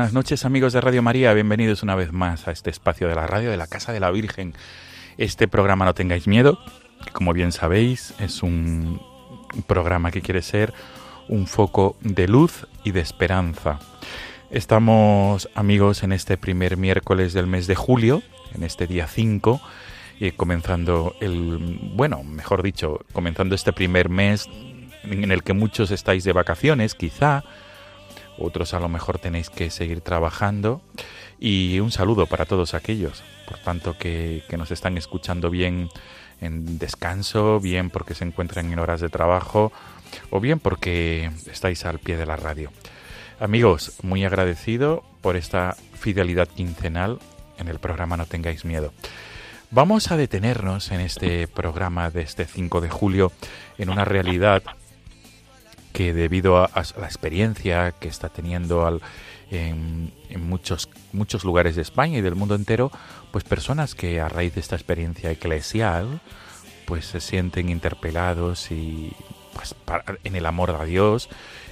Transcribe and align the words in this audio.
Buenas 0.00 0.14
noches 0.14 0.46
amigos 0.46 0.72
de 0.72 0.80
Radio 0.80 1.02
María, 1.02 1.34
bienvenidos 1.34 1.82
una 1.82 1.94
vez 1.94 2.10
más 2.10 2.48
a 2.48 2.52
este 2.52 2.70
espacio 2.70 3.06
de 3.06 3.14
la 3.14 3.26
radio 3.26 3.50
de 3.50 3.58
la 3.58 3.66
Casa 3.66 3.92
de 3.92 4.00
la 4.00 4.10
Virgen. 4.10 4.54
Este 5.18 5.46
programa 5.46 5.84
No 5.84 5.92
tengáis 5.92 6.26
miedo, 6.26 6.58
como 7.12 7.34
bien 7.34 7.52
sabéis 7.52 8.14
es 8.18 8.42
un 8.42 8.98
un 9.54 9.62
programa 9.62 10.10
que 10.10 10.22
quiere 10.22 10.40
ser 10.40 10.72
un 11.28 11.46
foco 11.46 11.98
de 12.00 12.28
luz 12.28 12.66
y 12.82 12.92
de 12.92 13.00
esperanza. 13.00 13.78
Estamos 14.50 15.50
amigos 15.54 16.02
en 16.02 16.12
este 16.12 16.38
primer 16.38 16.78
miércoles 16.78 17.34
del 17.34 17.46
mes 17.46 17.66
de 17.66 17.74
julio, 17.74 18.22
en 18.54 18.62
este 18.62 18.86
día 18.86 19.06
5, 19.06 19.60
y 20.18 20.30
comenzando 20.30 21.14
el, 21.20 21.78
bueno, 21.94 22.24
mejor 22.24 22.62
dicho, 22.62 23.04
comenzando 23.12 23.54
este 23.54 23.74
primer 23.74 24.08
mes 24.08 24.48
en 25.02 25.30
el 25.30 25.42
que 25.42 25.52
muchos 25.52 25.90
estáis 25.90 26.24
de 26.24 26.32
vacaciones, 26.32 26.94
quizá, 26.94 27.44
otros 28.40 28.74
a 28.74 28.80
lo 28.80 28.88
mejor 28.88 29.18
tenéis 29.18 29.50
que 29.50 29.70
seguir 29.70 30.00
trabajando 30.00 30.82
y 31.38 31.80
un 31.80 31.90
saludo 31.90 32.26
para 32.26 32.44
todos 32.44 32.74
aquellos, 32.74 33.22
por 33.48 33.58
tanto, 33.58 33.96
que, 33.96 34.42
que 34.48 34.56
nos 34.56 34.70
están 34.70 34.96
escuchando 34.98 35.50
bien 35.50 35.88
en 36.40 36.78
descanso, 36.78 37.60
bien 37.60 37.90
porque 37.90 38.14
se 38.14 38.24
encuentran 38.24 38.72
en 38.72 38.78
horas 38.78 39.00
de 39.00 39.08
trabajo 39.08 39.72
o 40.30 40.40
bien 40.40 40.58
porque 40.58 41.30
estáis 41.50 41.84
al 41.84 41.98
pie 41.98 42.16
de 42.16 42.26
la 42.26 42.36
radio. 42.36 42.70
Amigos, 43.38 43.94
muy 44.02 44.24
agradecido 44.24 45.02
por 45.22 45.36
esta 45.36 45.76
fidelidad 45.94 46.48
quincenal 46.48 47.18
en 47.58 47.68
el 47.68 47.78
programa 47.78 48.16
No 48.16 48.26
tengáis 48.26 48.64
miedo. 48.64 48.92
Vamos 49.70 50.10
a 50.10 50.16
detenernos 50.16 50.90
en 50.90 51.00
este 51.00 51.46
programa 51.46 52.10
de 52.10 52.22
este 52.22 52.44
5 52.44 52.80
de 52.80 52.90
julio 52.90 53.32
en 53.78 53.88
una 53.88 54.04
realidad 54.04 54.62
que 55.92 56.12
debido 56.14 56.58
a, 56.58 56.70
la 56.98 57.06
experiencia 57.06 57.92
que 57.92 58.08
está 58.08 58.28
teniendo 58.28 58.86
al, 58.86 59.00
en, 59.50 60.12
muchos, 60.38 60.88
muchos 61.12 61.44
lugares 61.44 61.76
de 61.76 61.82
España 61.82 62.18
y 62.18 62.22
del 62.22 62.34
mundo 62.34 62.54
entero, 62.54 62.90
pues 63.30 63.44
personas 63.44 63.94
que 63.94 64.20
a 64.20 64.28
raíz 64.28 64.54
de 64.54 64.60
esta 64.60 64.76
experiencia 64.76 65.30
eclesial, 65.30 66.20
pues 66.86 67.06
se 67.06 67.20
sienten 67.20 67.68
interpelados 67.68 68.70
y 68.70 69.12
pues, 69.54 69.74
en 70.24 70.36
el 70.36 70.46
amor 70.46 70.70
a 70.70 70.84
Dios 70.84 71.28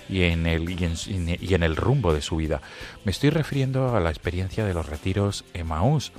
y 0.08 0.22
en, 0.22 0.46
el, 0.46 0.70
y 0.70 1.54
en, 1.54 1.62
el 1.62 1.76
rumbo 1.76 2.14
de 2.14 2.22
su 2.22 2.36
vida. 2.36 2.60
Me 3.04 3.12
estoy 3.12 3.30
refiriendo 3.30 3.94
a 3.94 4.00
la 4.00 4.10
experiencia 4.10 4.64
de 4.64 4.74
los 4.74 4.86
retiros 4.86 5.44
Emaús, 5.54 6.12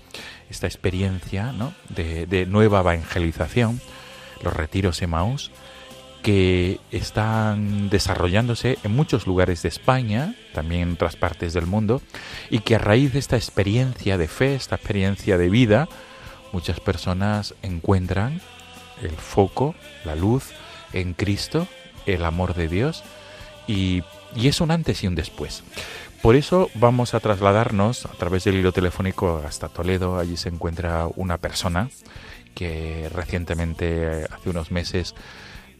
esta 0.49 0.67
experiencia 0.67 1.51
¿no? 1.51 1.73
de, 1.89 2.27
de 2.27 2.45
nueva 2.45 2.81
evangelización, 2.81 3.81
los 4.43 4.53
retiros 4.53 5.01
Emaús, 5.01 5.51
que 6.21 6.79
están 6.91 7.89
desarrollándose 7.89 8.77
en 8.83 8.95
muchos 8.95 9.25
lugares 9.25 9.61
de 9.61 9.69
España, 9.69 10.35
también 10.53 10.81
en 10.81 10.93
otras 10.93 11.15
partes 11.15 11.53
del 11.53 11.65
mundo, 11.65 12.01
y 12.49 12.59
que 12.59 12.75
a 12.75 12.79
raíz 12.79 13.13
de 13.13 13.19
esta 13.19 13.37
experiencia 13.37 14.17
de 14.17 14.27
fe, 14.27 14.55
esta 14.55 14.75
experiencia 14.75 15.37
de 15.37 15.49
vida, 15.49 15.87
muchas 16.51 16.79
personas 16.79 17.55
encuentran 17.61 18.41
el 19.01 19.11
foco, 19.11 19.75
la 20.03 20.15
luz 20.15 20.49
en 20.93 21.13
Cristo, 21.13 21.67
el 22.05 22.25
amor 22.25 22.53
de 22.53 22.67
Dios, 22.67 23.03
y, 23.67 24.03
y 24.35 24.47
es 24.47 24.61
un 24.61 24.71
antes 24.71 25.03
y 25.03 25.07
un 25.07 25.15
después. 25.15 25.63
Por 26.21 26.35
eso 26.35 26.69
vamos 26.73 27.13
a 27.13 27.21
trasladarnos 27.21 28.05
a 28.05 28.09
través 28.09 28.43
del 28.43 28.55
hilo 28.55 28.73
telefónico 28.73 29.41
hasta 29.47 29.69
Toledo. 29.69 30.19
Allí 30.19 30.35
se 30.35 30.49
encuentra 30.49 31.07
una 31.15 31.37
persona 31.37 31.89
que 32.55 33.09
recientemente, 33.13 34.25
hace 34.29 34.49
unos 34.49 34.69
meses, 34.69 35.15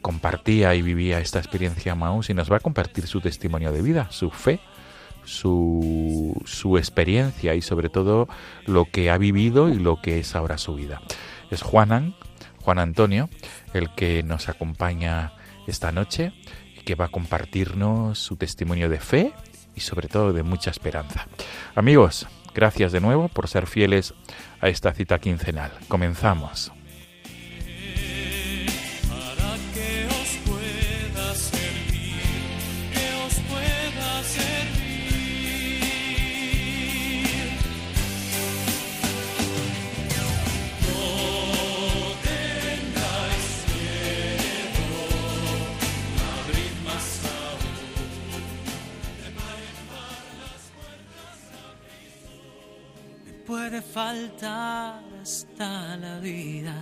compartía 0.01 0.75
y 0.75 0.81
vivía 0.81 1.19
esta 1.19 1.39
experiencia 1.39 1.95
Maús 1.95 2.29
y 2.29 2.33
nos 2.33 2.51
va 2.51 2.57
a 2.57 2.61
compartir 2.61 3.07
su 3.07 3.21
testimonio 3.21 3.71
de 3.71 3.81
vida, 3.81 4.07
su 4.11 4.31
fe, 4.31 4.59
su, 5.23 6.41
su 6.45 6.77
experiencia 6.77 7.55
y 7.55 7.61
sobre 7.61 7.89
todo 7.89 8.27
lo 8.65 8.85
que 8.85 9.11
ha 9.11 9.17
vivido 9.17 9.69
y 9.69 9.75
lo 9.75 10.01
que 10.01 10.19
es 10.19 10.35
ahora 10.35 10.57
su 10.57 10.75
vida. 10.75 11.01
Es 11.51 11.61
Juanan, 11.61 12.15
Juan 12.61 12.79
Antonio, 12.79 13.29
el 13.73 13.93
que 13.95 14.23
nos 14.23 14.49
acompaña 14.49 15.33
esta 15.67 15.91
noche 15.91 16.33
y 16.77 16.81
que 16.81 16.95
va 16.95 17.05
a 17.05 17.09
compartirnos 17.09 18.19
su 18.19 18.35
testimonio 18.35 18.89
de 18.89 18.99
fe 18.99 19.33
y 19.75 19.81
sobre 19.81 20.07
todo 20.07 20.33
de 20.33 20.43
mucha 20.43 20.71
esperanza. 20.71 21.27
Amigos, 21.75 22.27
gracias 22.53 22.91
de 22.91 22.99
nuevo 22.99 23.27
por 23.29 23.47
ser 23.47 23.67
fieles 23.67 24.13
a 24.61 24.69
esta 24.69 24.93
cita 24.93 25.19
quincenal. 25.19 25.71
Comenzamos. 25.87 26.71
Puede 53.69 53.81
faltar 53.83 55.03
hasta 55.21 55.95
la 55.97 56.19
vida. 56.19 56.73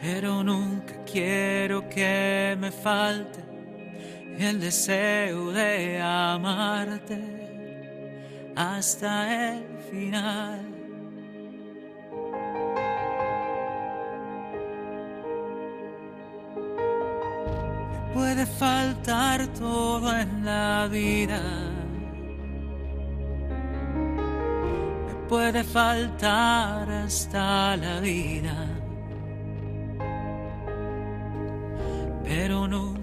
Pero 0.00 0.44
nunca 0.44 1.02
quiero 1.04 1.88
que 1.88 2.56
me 2.60 2.70
falte 2.70 3.40
el 4.38 4.60
deseo 4.60 5.50
de 5.50 6.00
amarte 6.00 7.18
hasta 8.54 9.54
el 9.54 9.64
final. 9.90 10.60
Puede 18.14 18.46
faltar 18.46 19.48
todo 19.48 20.16
en 20.16 20.44
la 20.44 20.88
vida. 20.88 21.71
Puede 25.32 25.64
faltar 25.64 26.90
hasta 26.90 27.74
la 27.78 28.00
vida. 28.00 28.68
Pero 32.22 32.68
nunca 32.68 33.00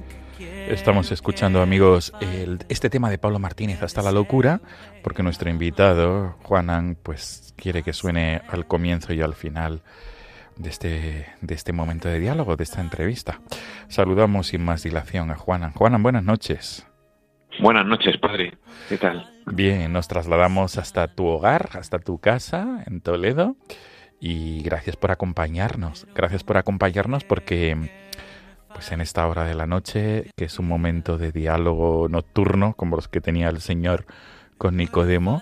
Estamos 0.67 1.11
escuchando, 1.11 1.59
amigos, 1.59 2.13
este 2.69 2.91
tema 2.91 3.09
de 3.09 3.17
Pablo 3.17 3.39
Martínez, 3.39 3.81
Hasta 3.81 4.03
la 4.03 4.11
locura, 4.11 4.61
porque 5.03 5.23
nuestro 5.23 5.49
invitado, 5.49 6.35
Juanan, 6.43 6.95
pues 7.01 7.55
quiere 7.57 7.81
que 7.81 7.93
suene 7.93 8.43
al 8.47 8.67
comienzo 8.67 9.11
y 9.11 9.21
al 9.21 9.33
final 9.33 9.81
de 10.55 10.69
este, 10.69 11.25
de 11.41 11.55
este 11.55 11.73
momento 11.73 12.09
de 12.09 12.19
diálogo, 12.19 12.55
de 12.55 12.63
esta 12.63 12.79
entrevista. 12.79 13.41
Saludamos 13.87 14.47
sin 14.47 14.63
más 14.63 14.83
dilación 14.83 15.31
a 15.31 15.35
Juanan. 15.35 15.73
Juanan, 15.73 16.03
buenas 16.03 16.23
noches. 16.23 16.88
Buenas 17.61 17.85
noches, 17.85 18.17
padre. 18.17 18.57
¿Qué 18.87 18.97
tal? 18.97 19.29
Bien, 19.45 19.91
nos 19.91 20.07
trasladamos 20.07 20.77
hasta 20.77 21.07
tu 21.09 21.25
hogar, 21.25 21.71
hasta 21.73 21.99
tu 21.99 22.17
casa 22.19 22.83
en 22.87 23.01
Toledo. 23.01 23.57
Y 24.21 24.61
gracias 24.63 24.95
por 24.95 25.11
acompañarnos. 25.11 26.07
Gracias 26.15 26.43
por 26.43 26.57
acompañarnos 26.57 27.25
porque 27.25 27.75
pues 28.73 28.91
en 28.93 29.01
esta 29.01 29.27
hora 29.27 29.43
de 29.43 29.55
la 29.55 29.65
noche, 29.65 30.31
que 30.37 30.45
es 30.45 30.57
un 30.57 30.67
momento 30.67 31.17
de 31.17 31.33
diálogo 31.33 32.07
nocturno 32.07 32.75
como 32.75 32.95
los 32.95 33.09
que 33.09 33.19
tenía 33.19 33.49
el 33.49 33.59
Señor 33.59 34.05
con 34.57 34.77
Nicodemo, 34.77 35.41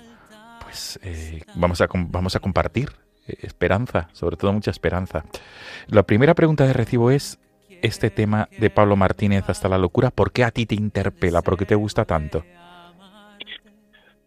pues 0.63 1.00
eh, 1.04 1.44
vamos, 1.56 1.81
a, 1.81 1.88
vamos 1.94 2.36
a 2.36 2.40
compartir 2.40 2.90
eh, 3.28 3.36
esperanza, 3.42 4.10
sobre 4.13 4.38
todo 4.38 4.54
mucha 4.54 4.72
esperanza. 4.72 5.24
La 5.88 6.04
primera 6.04 6.34
pregunta 6.34 6.66
de 6.66 6.74
recibo 6.74 7.12
es 7.12 7.40
este 7.81 8.09
tema 8.09 8.50
de 8.57 8.69
Pablo 8.69 8.95
Martínez 8.95 9.50
hasta 9.50 9.69
la 9.69 9.77
locura, 9.77 10.12
¿por 10.12 10.31
qué 10.31 10.44
a 10.44 10.51
ti 10.51 10.65
te 10.65 10.75
interpela? 10.75 11.41
¿Por 11.41 11.57
qué 11.57 11.65
te 11.65 11.75
gusta 11.75 12.06
tanto? 12.06 12.44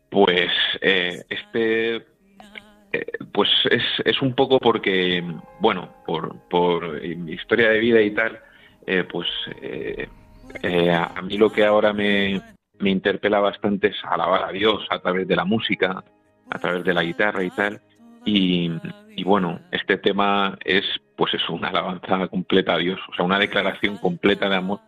Pues 0.08 0.50
eh, 0.80 1.22
este 1.28 2.04
pues 3.32 3.48
es, 3.70 3.84
es, 4.04 4.20
un 4.20 4.34
poco 4.34 4.58
porque, 4.58 5.22
bueno, 5.60 5.94
por, 6.04 6.36
por 6.48 7.00
mi 7.00 7.32
historia 7.32 7.70
de 7.70 7.78
vida 7.78 8.00
y 8.00 8.10
tal, 8.10 8.40
eh, 8.86 9.04
pues 9.04 9.28
eh, 9.62 10.08
eh, 10.62 10.90
a 10.90 11.22
mí 11.22 11.36
lo 11.36 11.50
que 11.50 11.64
ahora 11.64 11.92
me, 11.92 12.40
me 12.78 12.90
interpela 12.90 13.40
bastante 13.40 13.88
es 13.88 13.96
alabar 14.04 14.44
a 14.44 14.52
Dios 14.52 14.84
a 14.90 14.98
través 14.98 15.28
de 15.28 15.36
la 15.36 15.44
música, 15.44 16.02
a 16.50 16.58
través 16.58 16.84
de 16.84 16.94
la 16.94 17.02
guitarra 17.02 17.44
y 17.44 17.50
tal. 17.50 17.80
Y, 18.24 18.70
bueno, 19.24 19.60
este 19.70 19.96
tema 19.98 20.58
es 20.64 20.84
pues 21.16 21.34
es 21.34 21.48
una 21.50 21.68
alabanza 21.68 22.28
completa 22.28 22.74
a 22.74 22.78
Dios, 22.78 22.98
o 23.10 23.14
sea, 23.14 23.24
una 23.24 23.38
declaración 23.38 23.98
completa 23.98 24.48
de 24.48 24.56
amor 24.56 24.80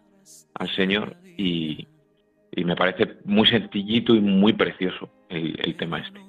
al 0.54 0.74
Señor 0.74 1.16
y, 1.36 1.86
me 2.56 2.76
parece 2.76 3.16
muy 3.24 3.46
sencillito 3.48 4.14
y 4.14 4.20
muy 4.20 4.52
precioso 4.52 5.08
el, 5.28 5.74
tema 5.76 6.00
este. 6.00 6.20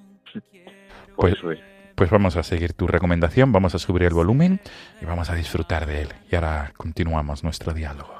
Pues, 1.15 1.33
eso 1.35 1.51
es. 1.51 1.59
Pues 1.95 2.09
vamos 2.09 2.37
a 2.37 2.43
seguir 2.43 2.73
tu 2.73 2.87
recomendación, 2.87 3.51
vamos 3.51 3.75
a 3.75 3.79
subir 3.79 4.03
el 4.03 4.13
volumen 4.13 4.59
y 5.01 5.05
vamos 5.05 5.29
a 5.29 5.35
disfrutar 5.35 5.85
de 5.85 6.03
él. 6.03 6.07
Y 6.31 6.35
ahora 6.35 6.73
continuamos 6.75 7.43
nuestro 7.43 7.73
diálogo. 7.73 8.19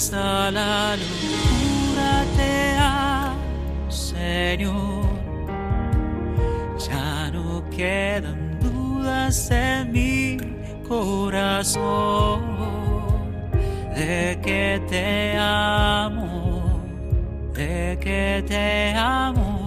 Hasta 0.00 0.50
la 0.50 0.96
locura 0.96 2.24
te 2.34 2.74
amo, 2.78 3.90
Señor. 3.90 5.04
Ya 6.88 7.30
no 7.30 7.62
quedan 7.68 8.58
dudas 8.60 9.50
en 9.50 9.92
mi 9.92 10.38
corazón 10.88 12.40
de 13.94 14.38
que 14.42 14.82
te 14.88 15.36
amo, 15.36 16.80
de 17.52 17.98
que 18.00 18.42
te 18.48 18.94
amo, 18.96 19.60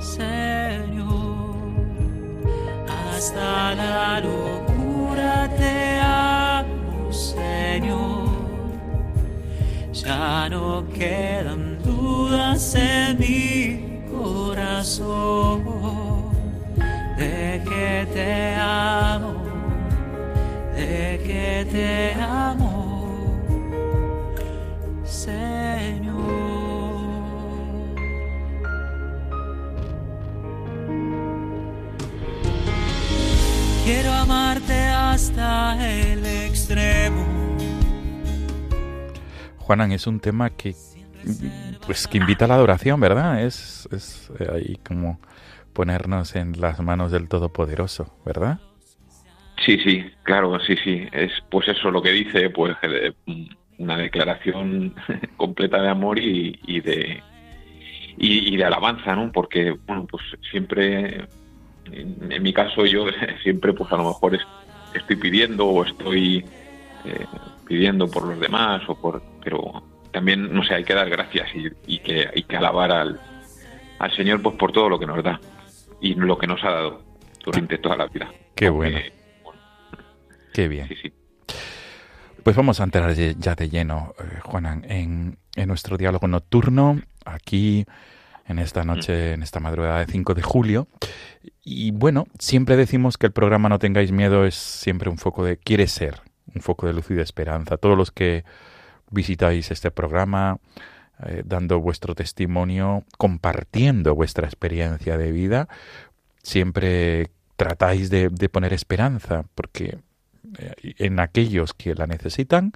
Señor, 0.00 1.58
hasta 3.14 3.74
la 3.74 4.20
locura 4.20 4.75
ya 10.06 10.48
no 10.48 10.86
quedan 10.94 11.82
dudas 11.82 12.74
en 12.76 13.18
mi 13.18 14.04
corazón 14.08 15.64
de 17.18 17.60
que 17.68 18.06
te 18.14 18.54
amo 18.54 19.46
de 20.76 21.18
que 21.26 21.66
te 21.72 22.12
amo, 22.22 22.98
Señor. 25.04 26.14
Quiero 33.84 34.12
amarte 34.12 34.74
hasta 34.74 35.78
el 35.88 36.26
extremo. 36.26 37.35
Juanan, 39.66 39.90
es 39.90 40.06
un 40.06 40.20
tema 40.20 40.50
que 40.50 40.76
pues 41.84 42.06
que 42.06 42.18
invita 42.18 42.44
a 42.44 42.48
la 42.48 42.54
adoración, 42.54 43.00
¿verdad? 43.00 43.44
Es, 43.44 43.88
es 43.90 44.30
ahí 44.52 44.78
como 44.86 45.18
ponernos 45.72 46.36
en 46.36 46.60
las 46.60 46.78
manos 46.78 47.10
del 47.10 47.28
Todopoderoso, 47.28 48.14
¿verdad? 48.24 48.60
Sí, 49.64 49.76
sí, 49.80 50.04
claro, 50.22 50.60
sí, 50.60 50.76
sí. 50.84 51.08
Es 51.10 51.32
pues 51.50 51.66
eso 51.66 51.90
lo 51.90 52.00
que 52.00 52.12
dice, 52.12 52.48
pues 52.50 52.76
eh, 52.82 53.12
una 53.78 53.96
declaración 53.96 54.94
completa 55.36 55.82
de 55.82 55.88
amor 55.88 56.20
y, 56.20 56.80
de 56.80 57.20
y, 58.18 58.56
de 58.56 58.64
alabanza, 58.64 59.16
¿no? 59.16 59.32
Porque 59.32 59.76
bueno, 59.84 60.06
pues 60.08 60.22
siempre, 60.48 61.26
en, 61.90 62.40
mi 62.40 62.52
caso 62.52 62.86
yo 62.86 63.06
siempre, 63.42 63.72
pues 63.72 63.90
a 63.92 63.96
lo 63.96 64.04
mejor 64.04 64.38
estoy 64.94 65.16
pidiendo 65.16 65.66
o 65.66 65.84
estoy 65.84 66.44
eh, 67.04 67.26
pidiendo 67.66 68.08
por 68.08 68.26
los 68.26 68.40
demás 68.40 68.82
o 68.88 68.94
por, 68.94 69.22
pero 69.42 69.82
también 70.12 70.52
no 70.52 70.64
sé, 70.64 70.74
hay 70.74 70.84
que 70.84 70.94
dar 70.94 71.10
gracias 71.10 71.48
y, 71.86 71.98
que 71.98 72.28
hay 72.34 72.42
que 72.42 72.56
alabar 72.56 72.92
al, 72.92 73.20
al 73.98 74.16
Señor, 74.16 74.40
pues 74.42 74.56
por 74.56 74.72
todo 74.72 74.88
lo 74.88 74.98
que 74.98 75.06
nos 75.06 75.22
da 75.22 75.40
y 76.00 76.14
lo 76.14 76.38
que 76.38 76.46
nos 76.46 76.62
ha 76.64 76.70
dado 76.70 77.02
durante 77.44 77.78
toda 77.78 77.96
la 77.96 78.06
vida. 78.06 78.30
Qué 78.54 78.68
bueno. 78.68 78.98
Qué 80.52 80.68
bien. 80.68 80.88
Pues 82.42 82.56
vamos 82.56 82.80
a 82.80 82.84
entrar 82.84 83.12
ya 83.12 83.54
de 83.54 83.68
lleno, 83.68 84.14
eh, 84.18 84.40
Juanan, 84.42 84.84
en, 84.88 85.38
nuestro 85.66 85.96
diálogo 85.96 86.28
nocturno, 86.28 87.00
aquí 87.24 87.84
en 88.46 88.58
esta 88.58 88.84
noche, 88.84 89.32
en 89.32 89.42
esta 89.42 89.58
madrugada 89.58 89.98
de 89.98 90.06
5 90.06 90.34
de 90.34 90.42
julio. 90.42 90.88
Y 91.64 91.90
bueno, 91.90 92.26
siempre 92.38 92.76
decimos 92.76 93.18
que 93.18 93.26
el 93.26 93.32
programa 93.32 93.68
No 93.68 93.78
tengáis 93.78 94.12
miedo 94.12 94.44
es 94.44 94.54
siempre 94.54 95.10
un 95.10 95.18
foco 95.18 95.44
de, 95.44 95.56
quiere 95.56 95.88
ser, 95.88 96.20
un 96.54 96.60
foco 96.60 96.86
de 96.86 96.92
luz 96.92 97.10
y 97.10 97.14
de 97.14 97.22
esperanza. 97.22 97.76
Todos 97.76 97.96
los 97.96 98.10
que 98.10 98.44
visitáis 99.10 99.70
este 99.70 99.90
programa, 99.90 100.58
eh, 101.24 101.42
dando 101.44 101.80
vuestro 101.80 102.14
testimonio, 102.14 103.04
compartiendo 103.18 104.14
vuestra 104.14 104.46
experiencia 104.46 105.16
de 105.16 105.32
vida, 105.32 105.68
siempre 106.42 107.30
tratáis 107.56 108.10
de, 108.10 108.30
poner 108.50 108.72
esperanza, 108.72 109.44
porque 109.54 109.98
eh, 110.58 110.94
en 110.98 111.20
aquellos 111.20 111.72
que 111.72 111.94
la 111.94 112.06
necesitan 112.06 112.72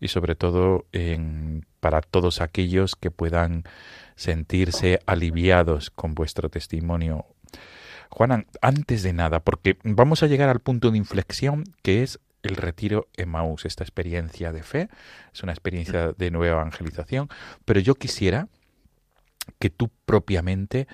y 0.00 0.08
sobre 0.08 0.34
todo 0.34 0.84
en, 0.92 1.64
para 1.80 2.00
todos 2.02 2.40
aquellos 2.40 2.96
que 2.96 3.10
puedan 3.10 3.64
sentirse 4.16 5.00
aliviados 5.06 5.90
con 5.90 6.14
vuestro 6.14 6.48
testimonio. 6.48 7.26
Juanan, 8.10 8.46
antes 8.60 9.02
de 9.02 9.12
nada, 9.12 9.40
porque 9.40 9.78
vamos 9.84 10.22
a 10.22 10.26
llegar 10.26 10.48
al 10.48 10.60
punto 10.60 10.90
de 10.90 10.98
inflexión 10.98 11.64
que 11.82 12.02
es 12.02 12.18
el 12.42 12.56
retiro 12.56 13.08
Emmaus, 13.16 13.64
esta 13.64 13.84
experiencia 13.84 14.52
de 14.52 14.62
fe, 14.62 14.88
es 15.32 15.42
una 15.42 15.52
experiencia 15.52 16.12
de 16.12 16.30
nueva 16.30 16.60
evangelización, 16.60 17.28
pero 17.64 17.80
yo 17.80 17.94
quisiera 17.94 18.48
que 19.58 19.70
tú 19.70 19.90
propiamente 20.04 20.86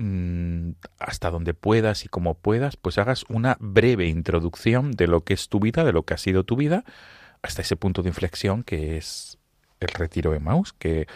Mm, 0.00 0.74
hasta 1.00 1.28
donde 1.28 1.54
puedas 1.54 2.04
y 2.04 2.08
como 2.08 2.34
puedas, 2.34 2.76
pues 2.76 2.98
hagas 2.98 3.24
una 3.28 3.56
breve 3.58 4.06
introducción 4.06 4.92
de 4.92 5.08
lo 5.08 5.24
que 5.24 5.34
es 5.34 5.48
tu 5.48 5.58
vida, 5.58 5.82
de 5.82 5.92
lo 5.92 6.04
que 6.04 6.14
ha 6.14 6.18
sido 6.18 6.44
tu 6.44 6.54
vida, 6.54 6.84
hasta 7.42 7.62
ese 7.62 7.74
punto 7.74 8.02
de 8.02 8.10
inflexión 8.10 8.62
que 8.62 8.96
es 8.96 9.38
el 9.80 9.88
retiro 9.88 10.30
de 10.30 10.38
Maus, 10.38 10.72
que 10.72 11.08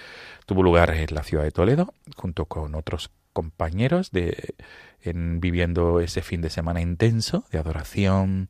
tuvo 0.47 0.65
lugar 0.65 0.91
en 0.91 1.15
la 1.15 1.23
ciudad 1.23 1.45
de 1.45 1.53
Toledo, 1.53 1.95
junto 2.17 2.47
con 2.47 2.75
otros 2.75 3.13
compañeros 3.33 4.11
de 4.11 4.57
en 5.03 5.41
viviendo 5.41 6.01
ese 6.01 6.21
fin 6.23 6.41
de 6.41 6.51
semana 6.51 6.81
intenso 6.81 7.45
de 7.53 7.59
adoración, 7.59 8.49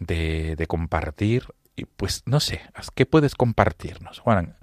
de, 0.00 0.66
compartir. 0.66 1.44
Y 1.76 1.84
pues 1.84 2.24
no 2.26 2.40
sé, 2.40 2.60
¿qué 2.96 3.06
puedes 3.06 3.36
compartirnos, 3.36 4.18
Juan? 4.18 4.56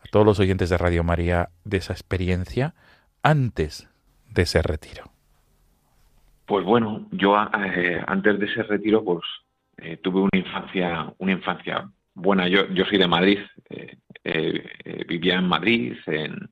A 0.00 0.08
todos 0.10 0.26
los 0.26 0.38
oyentes 0.38 0.68
de 0.68 0.78
Radio 0.78 1.02
María 1.02 1.48
de 1.64 1.78
esa 1.78 1.94
experiencia 1.94 2.74
antes 3.22 3.88
de 4.28 4.42
ese 4.42 4.62
retiro. 4.62 5.04
Pues 6.46 6.64
bueno, 6.64 7.08
yo 7.12 7.36
eh, 7.64 8.02
antes 8.06 8.38
de 8.38 8.46
ese 8.46 8.62
retiro, 8.64 9.04
pues 9.04 9.22
eh, 9.78 9.96
tuve 9.98 10.20
una 10.20 10.30
infancia, 10.38 11.12
una 11.18 11.32
infancia 11.32 11.88
buena. 12.14 12.48
Yo, 12.48 12.68
yo 12.68 12.84
soy 12.84 12.98
de 12.98 13.06
Madrid, 13.06 13.38
eh, 13.68 13.96
vivía 15.08 15.36
en 15.36 15.48
Madrid, 15.48 15.96
en, 16.06 16.50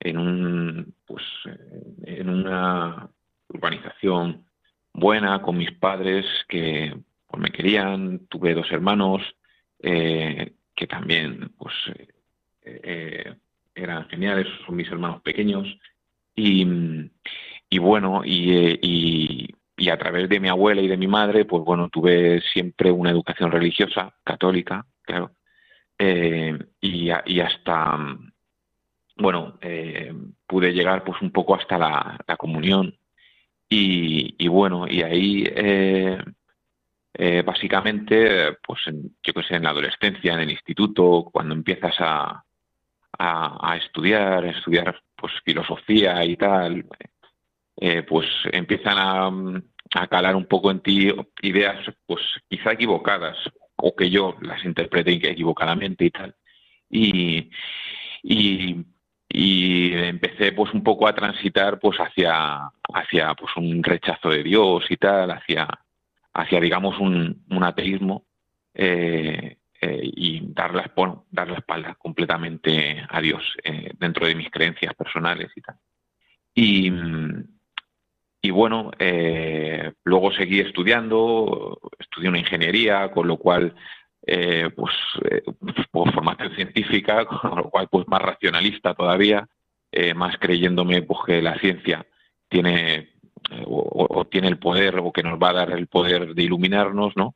en 0.00 0.18
un, 0.18 0.94
pues, 1.06 1.24
en 2.04 2.28
una 2.28 3.08
urbanización 3.48 4.44
buena 4.92 5.42
con 5.42 5.58
mis 5.58 5.72
padres 5.72 6.24
que 6.48 6.94
me 7.38 7.50
querían. 7.50 8.26
Tuve 8.28 8.54
dos 8.54 8.70
hermanos 8.70 9.22
que 9.80 10.86
también, 10.88 11.52
pues, 11.58 11.74
eran 13.74 14.08
geniales. 14.08 14.46
Son 14.66 14.76
mis 14.76 14.88
hermanos 14.90 15.22
pequeños 15.22 15.66
y 16.34 16.66
y 17.68 17.78
bueno, 17.78 18.22
eh, 18.24 18.78
y, 18.80 19.48
y, 19.76 19.88
a 19.88 19.98
través 19.98 20.28
de 20.28 20.40
mi 20.40 20.48
abuela 20.48 20.80
y 20.80 20.88
de 20.88 20.96
mi 20.96 21.06
madre, 21.08 21.44
pues 21.44 21.64
bueno, 21.64 21.88
tuve 21.88 22.40
siempre 22.52 22.90
una 22.90 23.10
educación 23.10 23.50
religiosa, 23.50 24.14
católica, 24.24 24.86
claro, 25.02 25.32
eh, 25.98 26.56
y, 26.80 27.10
y, 27.26 27.40
hasta, 27.40 27.98
bueno, 29.16 29.58
eh, 29.62 30.12
pude 30.46 30.72
llegar 30.72 31.04
pues 31.04 31.20
un 31.22 31.32
poco 31.32 31.54
hasta 31.54 31.78
la, 31.78 32.18
la 32.26 32.36
comunión. 32.36 32.96
Y, 33.68 34.36
y, 34.38 34.48
bueno, 34.48 34.86
y 34.88 35.02
ahí 35.02 35.44
básicamente, 37.44 38.56
pues 38.66 38.80
en, 38.86 39.16
yo 39.22 39.32
que 39.32 39.42
sé, 39.42 39.56
en 39.56 39.62
la 39.62 39.70
adolescencia, 39.70 40.34
en 40.34 40.40
el 40.40 40.50
instituto, 40.50 41.28
cuando 41.32 41.54
empiezas 41.54 41.94
a, 41.98 42.44
a, 43.18 43.72
a 43.72 43.76
estudiar, 43.76 44.44
a 44.44 44.50
estudiar 44.50 45.00
pues 45.16 45.32
filosofía 45.44 46.24
y 46.24 46.36
tal, 46.36 46.84
eh, 47.78 48.02
pues 48.02 48.26
empiezan 48.52 48.96
a, 48.98 50.08
calar 50.08 50.36
un 50.36 50.46
poco 50.46 50.70
en 50.70 50.80
ti 50.80 51.10
ideas, 51.42 51.86
pues 52.06 52.20
quizá 52.48 52.72
equivocadas, 52.72 53.36
o 53.76 53.94
que 53.94 54.10
yo 54.10 54.36
las 54.42 54.64
interprete 54.64 55.12
equivocadamente 55.12 56.06
y 56.06 56.10
tal. 56.10 56.34
Y, 56.90 57.50
y, 58.22 58.84
empecé 59.92 60.52
pues 60.52 60.72
un 60.72 60.82
poco 60.82 61.06
a 61.06 61.14
transitar 61.14 61.78
pues 61.78 61.98
hacia, 61.98 62.70
hacia 62.94 63.34
pues 63.34 63.56
un 63.56 63.82
rechazo 63.82 64.30
de 64.30 64.42
Dios 64.42 64.84
y 64.90 64.96
tal, 64.96 65.30
hacia, 65.30 65.68
hacia 66.36 66.60
digamos 66.60 66.98
un, 66.98 67.44
ateísmo. 67.62 68.24
Eh, 68.74 69.56
eh, 69.78 70.00
y 70.02 70.40
dar 70.54 70.74
la, 70.74 70.90
dar 71.30 71.48
la 71.48 71.58
espalda 71.58 71.94
completamente 71.96 73.04
a 73.08 73.20
Dios 73.20 73.42
dentro 73.98 74.26
de 74.26 74.34
mis 74.34 74.50
creencias 74.50 74.94
personales 74.94 75.50
y 75.54 75.60
tal. 75.60 75.76
Y, 76.54 76.90
y 78.46 78.50
bueno, 78.52 78.92
eh, 79.00 79.92
luego 80.04 80.30
seguí 80.32 80.60
estudiando, 80.60 81.80
estudié 81.98 82.28
una 82.28 82.38
ingeniería, 82.38 83.10
con 83.10 83.26
lo 83.26 83.38
cual, 83.38 83.74
eh, 84.24 84.70
pues, 84.76 84.94
eh, 85.28 85.42
formación 85.92 86.54
científica, 86.54 87.24
con 87.26 87.56
lo 87.56 87.70
cual, 87.70 87.88
pues, 87.90 88.06
más 88.06 88.22
racionalista 88.22 88.94
todavía, 88.94 89.48
más 90.14 90.36
creyéndome, 90.38 91.02
pues, 91.02 91.20
que 91.26 91.42
la 91.42 91.58
ciencia 91.58 92.06
tiene 92.48 93.15
o, 93.66 94.26
tiene 94.30 94.48
el 94.48 94.58
poder 94.58 94.98
o 94.98 95.12
que 95.12 95.22
nos 95.22 95.38
va 95.38 95.50
a 95.50 95.54
dar 95.54 95.70
el 95.72 95.86
poder 95.86 96.34
de 96.34 96.42
iluminarnos, 96.42 97.16
¿no? 97.16 97.34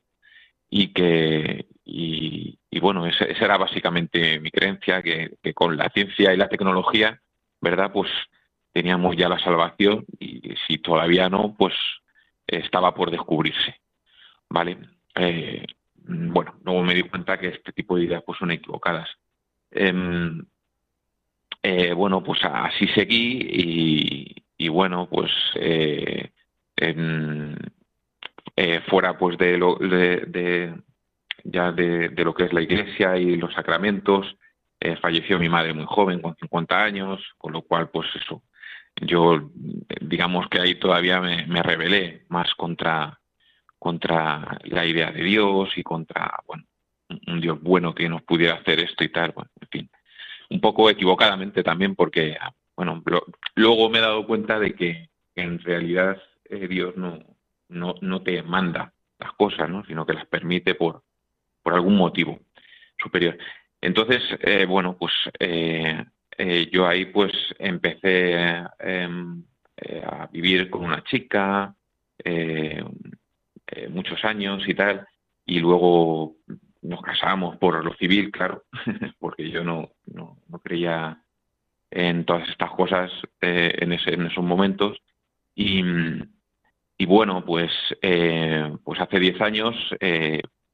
Y 0.69 0.88
que, 0.93 1.67
y, 1.85 2.59
bueno, 2.81 3.07
esa, 3.07 3.25
era 3.25 3.57
básicamente 3.57 4.38
mi 4.40 4.50
creencia, 4.50 5.02
que, 5.02 5.37
que 5.43 5.55
con 5.55 5.76
la 5.76 5.90
ciencia 5.90 6.33
y 6.33 6.37
la 6.37 6.49
tecnología, 6.49 7.21
¿verdad? 7.61 7.93
Pues 7.93 8.11
teníamos 8.73 9.17
ya 9.17 9.29
la 9.29 9.38
salvación 9.38 10.05
y 10.19 10.55
si 10.67 10.79
todavía 10.79 11.29
no, 11.29 11.55
pues 11.59 11.75
estaba 12.47 12.95
por 12.95 13.11
descubrirse. 13.11 13.81
¿Vale? 14.49 14.79
Eh, 15.14 15.64
bueno, 16.02 16.55
luego 16.64 16.83
me 16.83 16.95
di 16.95 17.02
cuenta 17.02 17.38
que 17.38 17.49
este 17.49 17.73
tipo 17.73 17.97
de 17.97 18.05
ideas 18.05 18.23
pues 18.25 18.38
son 18.38 18.50
equivocadas. 18.50 19.09
Em, 19.71 20.45
eh, 21.62 21.93
bueno, 21.93 22.23
pues 22.23 22.40
así 22.45 22.88
seguí 22.88 23.38
y, 23.43 24.45
bueno, 24.69 25.09
pues 25.11 25.31
eh, 25.57 26.31
fuera 28.88 29.17
pues 29.19 29.38
de 29.38 29.59
lo 29.59 29.76
de, 29.76 30.75
ya 31.45 31.73
de, 31.73 32.11
lo 32.17 32.35
que 32.35 32.45
es 32.45 32.52
la 32.52 32.62
iglesia 32.62 33.17
y 33.17 33.37
los 33.37 33.55
sacramentos, 33.55 34.37
falleció 35.00 35.38
mi 35.38 35.49
madre 35.49 35.75
muy 35.75 35.85
joven, 35.87 36.21
con 36.21 36.35
50 36.37 36.83
años, 36.83 37.21
con 37.38 37.52
lo 37.52 37.62
cual 37.62 37.90
pues 37.90 38.09
eso, 38.14 38.43
yo 38.97 39.50
digamos 40.00 40.49
que 40.49 40.61
ahí 40.61 40.75
todavía 40.76 41.21
me, 41.21 41.47
me 41.47 41.62
rebelé 41.62 42.25
más 42.29 42.55
contra, 42.55 43.21
contra 43.79 44.59
la 44.64 44.87
idea 44.87 45.11
de 45.11 45.23
Dios 45.23 45.71
y 45.76 45.83
contra, 45.83 46.38
bueno, 46.47 46.64
un 47.26 47.40
Dios 47.40 47.61
bueno 47.61 47.95
que 47.95 48.09
nos 48.09 48.23
pudiera 48.23 48.55
hacer 48.55 48.81
esto 48.81 49.02
y 49.05 49.09
tal, 49.09 49.33
bueno, 49.33 49.50
en 49.61 49.69
fin, 49.69 49.90
un 50.50 50.61
poco 50.61 50.90
equivocadamente 50.90 51.62
también 51.62 51.95
porque, 51.95 52.37
bueno, 52.81 53.03
luego 53.57 53.91
me 53.91 53.99
he 53.99 54.01
dado 54.01 54.27
cuenta 54.27 54.59
de 54.59 54.75
que 54.75 55.11
en 55.35 55.59
realidad 55.59 56.17
eh, 56.49 56.67
Dios 56.67 56.97
no, 56.97 57.19
no, 57.69 57.95
no 58.01 58.23
te 58.23 58.43
manda 58.43 58.95
las 59.19 59.35
cosas, 59.35 59.69
¿no? 59.69 59.85
sino 59.85 60.07
que 60.07 60.15
las 60.15 60.25
permite 60.25 60.75
por, 60.75 61.03
por 61.63 61.75
algún 61.75 61.95
motivo 61.95 62.41
superior. 62.97 63.37
Entonces, 63.83 64.23
eh, 64.41 64.65
bueno, 64.65 64.97
pues 64.99 65.13
eh, 65.39 66.03
eh, 66.39 66.71
yo 66.73 66.87
ahí 66.87 67.05
pues 67.05 67.33
empecé 67.59 68.65
em, 68.79 69.45
a 70.07 70.27
vivir 70.33 70.71
con 70.71 70.87
una 70.87 71.05
chica 71.05 71.75
muchos 73.91 74.25
años 74.25 74.67
y 74.67 74.75
tal, 74.75 75.07
y 75.45 75.59
luego 75.59 76.37
nos 76.81 77.03
casamos 77.03 77.59
por 77.59 77.85
lo 77.85 77.95
civil, 77.97 78.31
claro, 78.31 78.65
porque 79.19 79.51
yo 79.51 79.65
no, 79.65 79.91
no, 80.07 80.39
creía 80.63 81.23
en 81.90 82.25
todas 82.25 82.49
estas 82.49 82.70
cosas 82.73 83.11
en, 83.40 83.92
ese, 83.92 84.14
en 84.14 84.26
esos 84.26 84.44
momentos. 84.44 84.99
Y, 85.54 85.82
bueno, 87.06 87.44
pues, 87.44 87.73
pues 88.85 89.00
hace 89.00 89.18
10 89.18 89.40
años, 89.40 89.75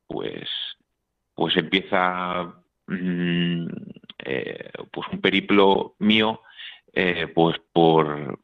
pues, 0.07 0.49
pues 1.37 1.57
empieza 1.57 2.55
mm, 2.87 3.67
eh, 4.25 4.71
pues 4.91 5.07
un 5.13 5.21
periplo 5.21 5.95
mío 5.99 6.41
eh, 6.93 7.29
pues 7.33 7.57
por 7.73 8.41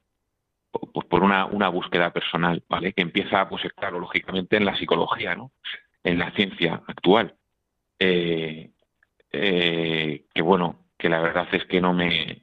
pues 0.70 1.06
por 1.06 1.22
una, 1.22 1.46
una 1.46 1.68
búsqueda 1.68 2.12
personal, 2.12 2.64
¿vale? 2.66 2.94
Que 2.94 3.02
empieza, 3.02 3.46
pues 3.48 3.62
claro, 3.76 3.98
lógicamente 3.98 4.56
en 4.56 4.64
la 4.64 4.76
psicología, 4.76 5.34
¿no? 5.34 5.52
En 6.02 6.18
la 6.18 6.30
ciencia 6.32 6.82
actual. 6.86 7.36
Eh, 7.98 8.70
que 9.30 10.42
bueno, 10.42 10.86
que 10.98 11.10
la 11.10 11.20
verdad 11.20 11.46
es 11.52 11.66
que 11.66 11.80
no 11.80 11.92
me, 11.92 12.41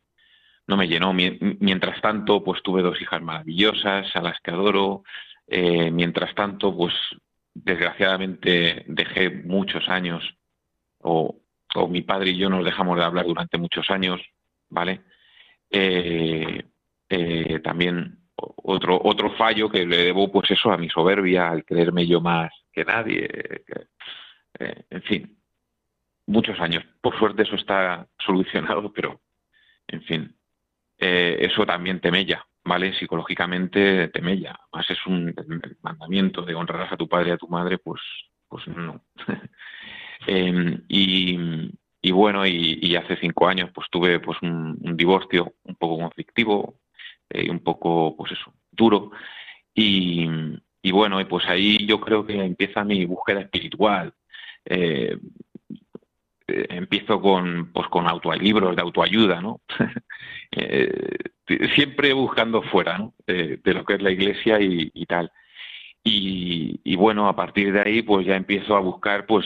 no 0.70 0.78
me 0.78 0.88
llenó. 0.88 1.14
Mientras 1.14 2.00
tanto, 2.02 2.44
pues 2.44 2.64
tuve 2.64 2.82
dos 2.82 3.02
hijas 3.02 3.22
maravillosas 3.22 4.16
a 4.16 4.22
las 4.22 4.40
que 4.40 4.52
adoro. 4.52 5.04
mientras 5.48 6.34
tanto, 6.36 6.76
pues 6.76 6.94
desgraciadamente 7.54 8.86
dejé 8.88 9.30
muchos 9.30 9.90
años 9.90 10.24
o 11.00 11.36
o 11.76 11.88
mi 11.88 12.02
padre 12.02 12.32
y 12.32 12.38
yo 12.38 12.50
nos 12.50 12.66
dejamos 12.66 12.98
de 12.98 13.04
hablar 13.04 13.26
durante 13.26 13.58
muchos 13.58 13.90
años, 13.90 14.22
¿vale? 14.70 15.02
Eh, 15.70 16.64
eh, 17.10 17.60
también 17.64 18.18
otro 18.36 19.00
otro 19.04 19.36
fallo 19.36 19.70
que 19.70 19.86
le 19.86 19.98
debo 19.98 20.32
pues 20.32 20.50
eso 20.52 20.72
a 20.72 20.78
mi 20.78 20.90
soberbia 20.90 21.50
al 21.50 21.66
creerme 21.66 22.08
yo 22.08 22.22
más 22.22 22.52
que 22.72 22.86
nadie 22.86 23.28
eh, 24.60 24.84
en 24.90 25.02
fin 25.04 25.38
muchos 26.26 26.60
años 26.60 26.86
por 27.02 27.18
suerte 27.20 27.44
eso 27.44 27.56
está 27.56 28.08
solucionado 28.18 28.94
pero 28.94 29.20
en 29.88 30.02
fin 30.04 30.36
eso 31.00 31.66
también 31.66 32.00
te 32.02 32.12
mella 32.12 32.46
vale 32.64 32.94
psicológicamente 32.94 34.10
te 34.10 34.22
mella 34.22 34.60
más 34.74 34.90
es 34.90 35.06
un 35.06 35.34
mandamiento 35.82 36.42
de 36.42 36.56
honrarás 36.56 36.92
a 36.92 36.98
tu 36.98 37.08
padre 37.08 37.30
y 37.30 37.32
a 37.34 37.38
tu 37.38 37.48
madre 37.48 37.78
pues 37.78 38.02
pues 38.48 38.68
no 38.68 39.02
Em, 40.28 40.84
y, 40.88 42.12
bueno, 42.12 42.46
y, 42.46 42.96
hace 42.96 43.18
cinco 43.18 43.48
años 43.48 43.72
pues 43.74 43.88
tuve 43.90 44.20
pues 44.20 44.38
un, 44.42 44.78
divorcio 44.96 45.54
un 45.64 45.76
poco 45.76 45.98
conflictivo, 46.00 46.80
eh, 47.30 47.50
un 47.50 47.60
poco 47.60 48.16
pues 48.18 48.34
eso, 48.34 48.54
duro. 48.72 49.12
Y, 49.74 50.28
y 50.82 50.92
bueno, 50.92 51.26
pues 51.28 51.46
ahí 51.48 51.86
yo 51.86 52.00
creo 52.00 52.26
que 52.26 52.34
empieza 52.44 52.84
mi 52.84 53.06
búsqueda 53.06 53.42
espiritual. 53.42 54.14
Eh, 54.66 55.18
eh, 55.18 55.18
empiezo 56.70 57.22
con 57.22 57.72
pues 57.72 57.88
con 57.88 58.06
libros 58.40 58.76
de 58.76 58.82
autoayuda, 58.82 59.42
¿no? 59.42 59.62
eh, 60.52 61.18
siempre 61.76 62.14
buscando 62.14 62.62
fuera 62.64 63.10
de, 63.26 63.60
lo 63.64 63.86
que 63.86 63.96
es 63.96 64.02
la 64.02 64.12
iglesia 64.12 64.60
y, 64.60 65.06
tal. 65.06 65.32
Y, 66.04 66.96
bueno, 66.96 67.28
a 67.28 67.36
partir 67.36 67.74
de 67.74 67.82
ahí, 67.82 68.02
pues 68.02 68.26
ya 68.26 68.36
empiezo 68.36 68.76
a 68.76 68.80
buscar, 68.80 69.26
pues 69.26 69.46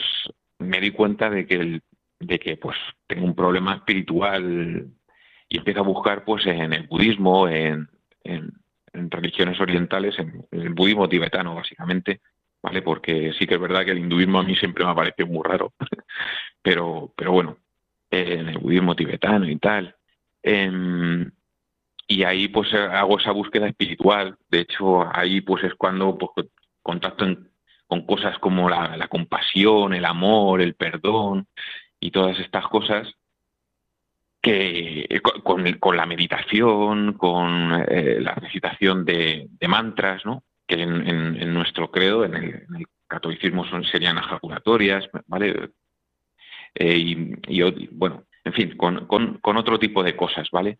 me 0.58 0.80
di 0.80 0.90
cuenta 0.90 1.30
de 1.30 1.46
que, 1.46 1.80
de 2.20 2.38
que 2.38 2.56
pues 2.56 2.76
tengo 3.06 3.24
un 3.26 3.34
problema 3.34 3.74
espiritual 3.74 4.86
y 5.48 5.58
empiezo 5.58 5.80
a 5.80 5.84
buscar, 5.84 6.24
pues 6.24 6.46
en 6.46 6.72
el 6.72 6.86
budismo, 6.86 7.48
en, 7.48 7.88
en, 8.22 8.52
religiones 9.10 9.60
orientales, 9.60 10.18
en, 10.18 10.46
el 10.52 10.70
budismo 10.70 11.08
tibetano, 11.08 11.54
básicamente, 11.54 12.20
¿vale? 12.64 12.80
Porque 12.80 13.34
sí 13.38 13.46
que 13.46 13.56
es 13.56 13.60
verdad 13.60 13.84
que 13.84 13.90
el 13.90 13.98
hinduismo 13.98 14.38
a 14.38 14.42
mí 14.42 14.56
siempre 14.56 14.86
me 14.86 14.90
ha 14.90 14.94
parecido 14.94 15.28
muy 15.28 15.42
raro, 15.44 15.74
pero, 16.62 17.12
pero 17.14 17.32
bueno, 17.32 17.58
en 18.10 18.48
el 18.48 18.58
budismo 18.58 18.96
tibetano 18.96 19.46
y 19.46 19.58
tal. 19.58 19.94
Em, 20.42 21.30
y 22.08 22.22
ahí 22.24 22.48
pues 22.48 22.72
hago 22.72 23.18
esa 23.18 23.32
búsqueda 23.32 23.68
espiritual. 23.68 24.38
De 24.48 24.60
hecho, 24.60 25.06
ahí 25.14 25.42
pues 25.42 25.62
es 25.64 25.74
cuando 25.74 26.16
pues, 26.16 26.46
contacto 26.82 27.26
con 27.86 28.06
cosas 28.06 28.38
como 28.38 28.70
la, 28.70 29.08
compasión, 29.08 29.92
el 29.92 30.06
amor, 30.06 30.62
el 30.62 30.74
perdón 30.74 31.46
y 32.00 32.10
todas 32.12 32.38
estas 32.40 32.66
cosas 32.68 33.12
que 34.40 35.20
con, 35.42 35.70
con 35.74 35.96
la 35.98 36.06
meditación, 36.06 37.12
con 37.12 37.84
eh, 37.88 38.20
la 38.20 38.34
recitación 38.34 39.04
de, 39.04 39.50
mantras, 39.68 40.24
¿no? 40.24 40.44
Que 40.66 40.82
en, 40.82 41.54
nuestro 41.54 41.90
credo, 41.90 42.24
en 42.24 42.34
el, 42.34 42.66
catolicismo 43.06 43.64
son, 43.66 43.84
serían 43.84 44.18
ejaculatorias, 44.18 45.08
¿vale? 45.26 45.70
Eh, 46.74 46.96
y, 47.46 47.88
bueno, 47.92 48.24
en 48.44 48.52
fin, 48.52 48.76
con, 48.76 49.06
con, 49.06 49.56
otro 49.56 49.78
tipo 49.78 50.02
de 50.02 50.16
cosas, 50.16 50.48
¿vale? 50.50 50.78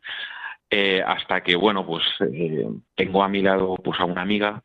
Eh, 0.71 1.03
hasta 1.07 1.43
que, 1.43 1.55
bueno, 1.55 1.87
pues 1.87 2.03
eh, 2.33 2.67
tengo 2.95 3.23
a 3.23 3.29
mi 3.29 3.43
lado 3.43 3.77
pues 3.77 4.01
a 4.01 4.05
una 4.05 4.23
amiga 4.23 4.63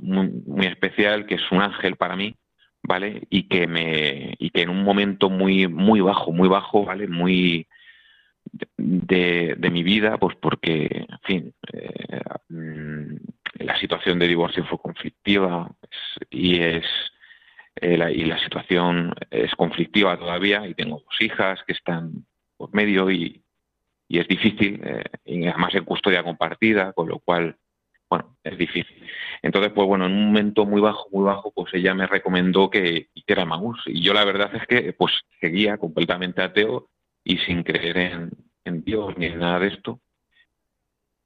muy, 0.00 0.28
muy, 0.46 0.66
especial, 0.66 1.26
que 1.26 1.34
es 1.34 1.50
un 1.50 1.60
ángel 1.60 1.96
para 1.96 2.16
mí, 2.16 2.34
¿vale? 2.82 3.26
Y 3.30 3.48
que 3.48 3.66
me, 3.66 4.34
y 4.38 4.50
que 4.50 4.62
en 4.62 4.70
un 4.70 4.82
momento 4.82 5.28
muy, 5.28 5.66
muy 5.66 6.00
bajo, 6.00 6.32
muy 6.32 6.48
bajo, 6.48 6.84
¿vale? 6.84 7.08
Muy 7.08 7.66
de, 8.76 9.54
de 9.58 9.70
mi 9.70 9.82
vida, 9.82 10.18
pues 10.18 10.36
porque, 10.36 11.06
en 11.08 11.18
fin, 11.22 11.54
mm, 12.48 13.16
la 13.64 13.78
situación 13.78 14.18
de 14.18 14.28
divorcio 14.28 14.64
fue 14.64 14.78
conflictiva 14.78 15.70
y 16.30 16.60
es 16.60 16.84
eh, 17.76 17.96
la, 17.96 18.10
y 18.10 18.24
la 18.24 18.38
situación 18.38 19.14
es 19.30 19.54
conflictiva 19.54 20.18
todavía 20.18 20.66
y 20.66 20.74
tengo 20.74 21.02
dos 21.04 21.20
hijas 21.20 21.60
que 21.66 21.72
están 21.72 22.26
por 22.56 22.74
medio 22.74 23.10
y, 23.10 23.42
y 24.08 24.18
es 24.18 24.28
difícil, 24.28 24.80
eh, 24.84 25.04
y 25.24 25.46
además 25.46 25.74
en 25.74 25.84
custodia 25.84 26.22
compartida, 26.22 26.92
con 26.92 27.08
lo 27.08 27.18
cual, 27.18 27.56
bueno, 28.10 28.36
es 28.44 28.58
difícil. 28.58 29.08
Entonces, 29.40 29.72
pues 29.72 29.88
bueno, 29.88 30.04
en 30.04 30.12
un 30.12 30.26
momento 30.26 30.66
muy 30.66 30.82
bajo, 30.82 31.08
muy 31.10 31.24
bajo, 31.24 31.50
pues 31.50 31.72
ella 31.72 31.94
me 31.94 32.06
recomendó 32.06 32.68
que 32.68 33.08
hiciera 33.14 33.46
Maús. 33.46 33.80
Y 33.86 34.02
yo 34.02 34.12
la 34.12 34.26
verdad 34.26 34.54
es 34.54 34.66
que 34.66 34.92
pues 34.92 35.14
seguía 35.40 35.78
completamente 35.78 36.42
ateo 36.42 36.90
y 37.24 37.38
sin 37.38 37.62
creer 37.62 37.96
en, 37.96 38.30
en 38.64 38.84
Dios 38.84 39.16
ni 39.16 39.26
en 39.26 39.38
nada 39.38 39.60
de 39.60 39.68
esto. 39.68 39.98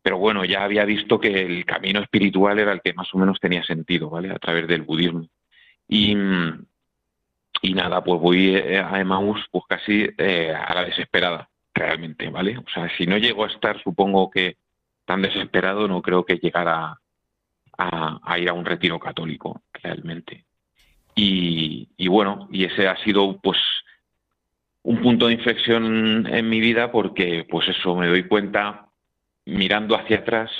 Pero 0.06 0.18
bueno, 0.18 0.44
ya 0.44 0.62
había 0.62 0.84
visto 0.84 1.18
que 1.18 1.42
el 1.42 1.64
camino 1.64 2.00
espiritual 2.00 2.60
era 2.60 2.70
el 2.70 2.80
que 2.80 2.92
más 2.92 3.12
o 3.12 3.18
menos 3.18 3.40
tenía 3.40 3.64
sentido, 3.64 4.08
¿vale? 4.08 4.30
A 4.30 4.38
través 4.38 4.68
del 4.68 4.82
budismo. 4.82 5.26
Y, 5.88 6.14
nada, 7.74 8.04
pues 8.04 8.20
voy 8.20 8.54
eh, 8.54 8.78
a 8.78 9.00
Emmaus 9.00 9.44
pues 9.50 9.64
casi 9.68 10.08
eh, 10.16 10.54
a 10.54 10.74
la 10.74 10.84
desesperada, 10.84 11.48
realmente, 11.74 12.30
¿vale? 12.30 12.56
O 12.56 12.64
sea, 12.72 12.88
si 12.96 13.04
no 13.04 13.18
llego 13.18 13.44
a 13.44 13.48
estar, 13.48 13.82
supongo 13.82 14.30
que 14.30 14.58
tan 15.06 15.22
desesperado, 15.22 15.88
no 15.88 16.00
creo 16.02 16.24
que 16.24 16.38
llegara 16.38 17.00
a, 17.76 18.38
ir 18.38 18.48
a 18.48 18.52
un 18.52 18.64
retiro 18.64 19.00
católico, 19.00 19.62
realmente. 19.72 20.44
Y, 21.16 22.06
bueno, 22.06 22.46
y 22.52 22.62
ese 22.62 22.86
ha 22.86 22.96
sido 23.02 23.40
pues 23.40 23.58
un 24.84 25.02
punto 25.02 25.26
de 25.26 25.32
inflexión 25.32 26.28
en 26.28 26.48
mi 26.48 26.60
vida 26.60 26.92
porque 26.92 27.44
pues 27.50 27.66
eso 27.70 27.96
me 27.96 28.06
doy 28.06 28.28
cuenta 28.28 28.85
mirando 29.46 29.96
hacia 29.96 30.18
atrás 30.18 30.50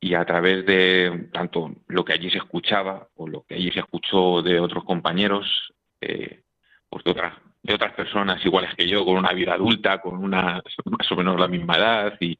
y 0.00 0.14
a 0.14 0.24
través 0.24 0.66
de 0.66 1.28
tanto 1.32 1.74
lo 1.88 2.04
que 2.04 2.12
allí 2.12 2.30
se 2.30 2.38
escuchaba 2.38 3.08
o 3.16 3.26
lo 3.26 3.42
que 3.42 3.54
allí 3.54 3.70
se 3.70 3.80
escuchó 3.80 4.42
de 4.42 4.60
otros 4.60 4.84
compañeros, 4.84 5.72
eh, 6.00 6.42
pues 6.88 7.02
de 7.04 7.10
otras, 7.10 7.94
personas 7.94 8.44
iguales 8.44 8.74
que 8.74 8.86
yo, 8.86 9.04
con 9.04 9.16
una 9.16 9.32
vida 9.32 9.54
adulta, 9.54 10.00
con 10.00 10.22
una 10.22 10.62
más 10.84 11.12
o 11.12 11.16
menos 11.16 11.40
la 11.40 11.48
misma 11.48 11.76
edad 11.76 12.14
y, 12.20 12.38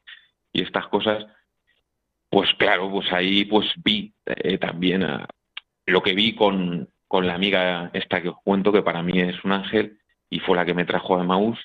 estas 0.53 0.87
cosas, 0.87 1.25
pues 2.29 2.49
claro, 2.53 2.89
pues 2.89 3.11
ahí 3.11 3.43
pues 3.43 3.67
vi 3.83 4.13
eh, 4.25 4.57
también 4.57 5.05
lo 5.85 6.01
que 6.01 6.13
vi 6.13 6.33
con, 6.33 6.87
con 7.09 7.27
la 7.27 7.33
amiga 7.33 7.89
esta 7.91 8.21
que 8.21 8.29
os 8.29 8.37
cuento, 8.41 8.71
que 8.71 8.81
para 8.81 9.03
mí 9.03 9.19
es 9.19 9.43
un 9.43 9.51
ángel, 9.51 9.99
y 10.29 10.39
fue 10.39 10.55
la 10.55 10.65
que 10.65 10.73
me 10.73 10.85
trajo 10.85 11.17
a 11.17 11.23
Maús, 11.25 11.59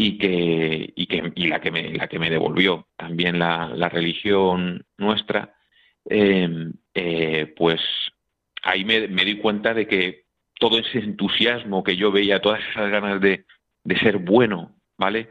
y 0.00 0.16
que 0.16 0.92
y 0.94 1.06
que 1.06 1.32
y 1.34 1.48
la 1.48 1.60
que 1.60 1.72
me 1.72 1.92
la 1.92 2.06
que 2.06 2.20
me 2.20 2.30
devolvió 2.30 2.86
también 2.96 3.40
la, 3.40 3.66
la 3.74 3.88
religión 3.88 4.86
nuestra 4.96 5.56
em, 6.04 6.72
eh, 6.94 7.52
pues 7.56 7.80
ahí 8.62 8.84
me, 8.84 9.08
me, 9.08 9.24
di 9.24 9.38
cuenta 9.38 9.74
de 9.74 9.88
que 9.88 10.26
todo 10.60 10.78
ese 10.78 11.00
entusiasmo 11.00 11.82
que 11.82 11.96
yo 11.96 12.12
veía 12.12 12.40
todas 12.40 12.60
esas 12.70 12.90
ganas 12.90 13.20
de, 13.20 13.44
de 13.82 13.98
ser 13.98 14.18
bueno 14.18 14.76
vale 14.96 15.30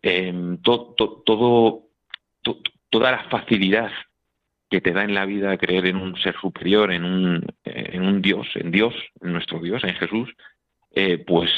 em, 0.00 0.58
todo 0.62 1.88
toda 2.90 3.10
la 3.10 3.24
facilidad 3.24 3.90
que 4.70 4.80
te 4.80 4.92
da 4.92 5.02
en 5.02 5.14
la 5.14 5.26
vida 5.26 5.58
creer 5.58 5.86
en 5.86 5.96
un 5.96 6.16
ser 6.18 6.36
superior 6.40 6.92
en 6.92 7.04
un 7.04 7.44
en 7.64 8.02
un 8.02 8.22
Dios 8.22 8.46
en 8.54 8.70
Dios 8.70 8.94
en 9.22 9.32
nuestro 9.32 9.58
Dios 9.58 9.82
en 9.82 9.94
Jesús 9.94 10.30
eh, 10.94 11.18
pues 11.18 11.50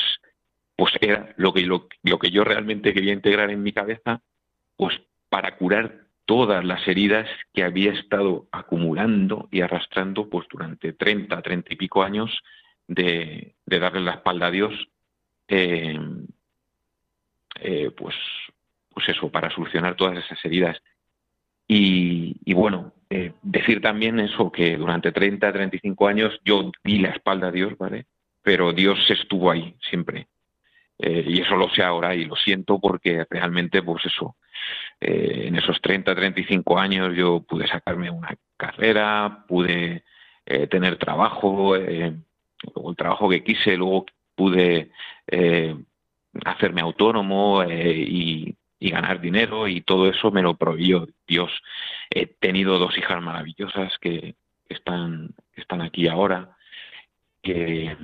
pues 0.81 0.95
era 0.99 1.35
lo 1.37 1.53
que, 1.53 1.67
lo, 1.67 2.19
que 2.19 2.31
yo 2.31 2.43
realmente 2.43 2.95
quería 2.95 3.13
integrar 3.13 3.51
en 3.51 3.63
mi 3.63 3.71
cabeza, 3.71 4.23
pues 4.79 4.99
para 5.29 5.59
curar 5.59 6.07
todas 6.25 6.65
las 6.65 6.89
heridas 6.89 7.29
que 7.53 7.65
había 7.65 7.93
estado 7.93 8.49
acumulando 8.51 9.47
y 9.51 9.61
arrastrando 9.61 10.31
pues 10.31 10.49
durante 10.49 10.95
30, 10.95 11.43
30 11.43 11.75
y 11.75 11.77
pico 11.77 12.03
años 12.03 12.31
de, 12.89 13.57
darle 13.67 14.01
la 14.01 14.13
espalda 14.13 14.47
a 14.47 14.51
Dios, 14.51 14.73
eh, 15.49 16.01
eh, 17.61 17.91
pues, 17.95 18.15
pues 18.89 19.07
eso, 19.11 19.31
para 19.31 19.51
solucionar 19.51 19.97
todas 19.97 20.25
esas 20.25 20.43
heridas. 20.47 20.81
Y, 21.69 22.55
bueno, 22.55 22.95
eh, 23.11 23.35
decir 23.43 23.83
también 23.83 24.19
eso, 24.19 24.51
que 24.51 24.79
durante 24.79 25.13
30, 25.13 25.53
35 25.53 26.09
años 26.09 26.41
yo 26.43 26.73
di 26.83 27.01
la 27.01 27.11
espalda 27.11 27.49
a 27.49 27.53
Dios, 27.53 27.77
¿vale? 27.77 28.07
Pero 28.41 28.73
Dios 28.73 28.99
estuvo 29.11 29.51
ahí 29.51 29.77
siempre. 29.91 30.27
Eh, 31.03 31.25
y 31.27 31.41
eso 31.41 31.57
lo 31.57 31.71
sé 31.71 31.83
ahora 31.83 32.15
y 32.15 32.27
lo 32.27 32.37
siento 32.37 32.79
porque 32.79 33.27
realmente, 33.31 33.83
pues 33.83 34.05
eso, 34.05 34.37
eh, 35.01 35.45
en 35.47 35.57
esos 35.57 35.81
30, 35.81 36.15
35 36.15 36.79
años 36.79 37.17
yo 37.17 37.41
pude 37.41 37.67
sacarme 37.67 38.11
una 38.11 38.37
carrera, 38.57 39.45
pude 39.49 40.05
eh, 40.45 40.67
tener 40.67 40.99
trabajo, 40.99 41.75
el 41.77 42.23
trabajo 42.97 43.31
que 43.31 43.43
quise, 43.43 43.77
luego 43.77 44.05
pude 44.35 44.91
hacerme 46.45 46.83
autónomo 46.83 47.65
y, 47.65 48.57
y, 48.79 48.91
ganar 48.91 49.21
dinero 49.21 49.69
y 49.69 49.81
todo 49.83 50.09
eso 50.09 50.31
me 50.31 50.43
lo 50.43 50.55
proveyó 50.55 51.07
Dios. 51.27 51.51
He 52.11 52.27
tenido 52.27 52.79
dos 52.79 52.97
hijas 52.99 53.23
maravillosas 53.23 53.99
que, 54.01 54.35
están, 54.71 55.35
están 55.55 55.83
aquí 55.83 56.09
ahora, 56.09 56.57
que 57.43 57.97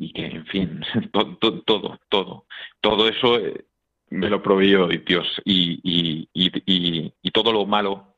y 0.00 0.14
que, 0.14 0.24
en 0.24 0.46
fin, 0.46 0.80
todo, 1.12 1.36
todo, 1.36 2.00
todo, 2.08 2.46
todo 2.80 3.08
eso 3.08 3.38
eh, 3.38 3.66
me 4.08 4.30
lo 4.30 4.42
proveyó 4.42 4.88
Dios. 4.88 5.26
Y, 5.44 5.78
y, 5.84 6.28
y, 6.32 7.12
y, 7.20 7.30
todo 7.30 7.52
lo 7.52 7.66
malo 7.66 8.16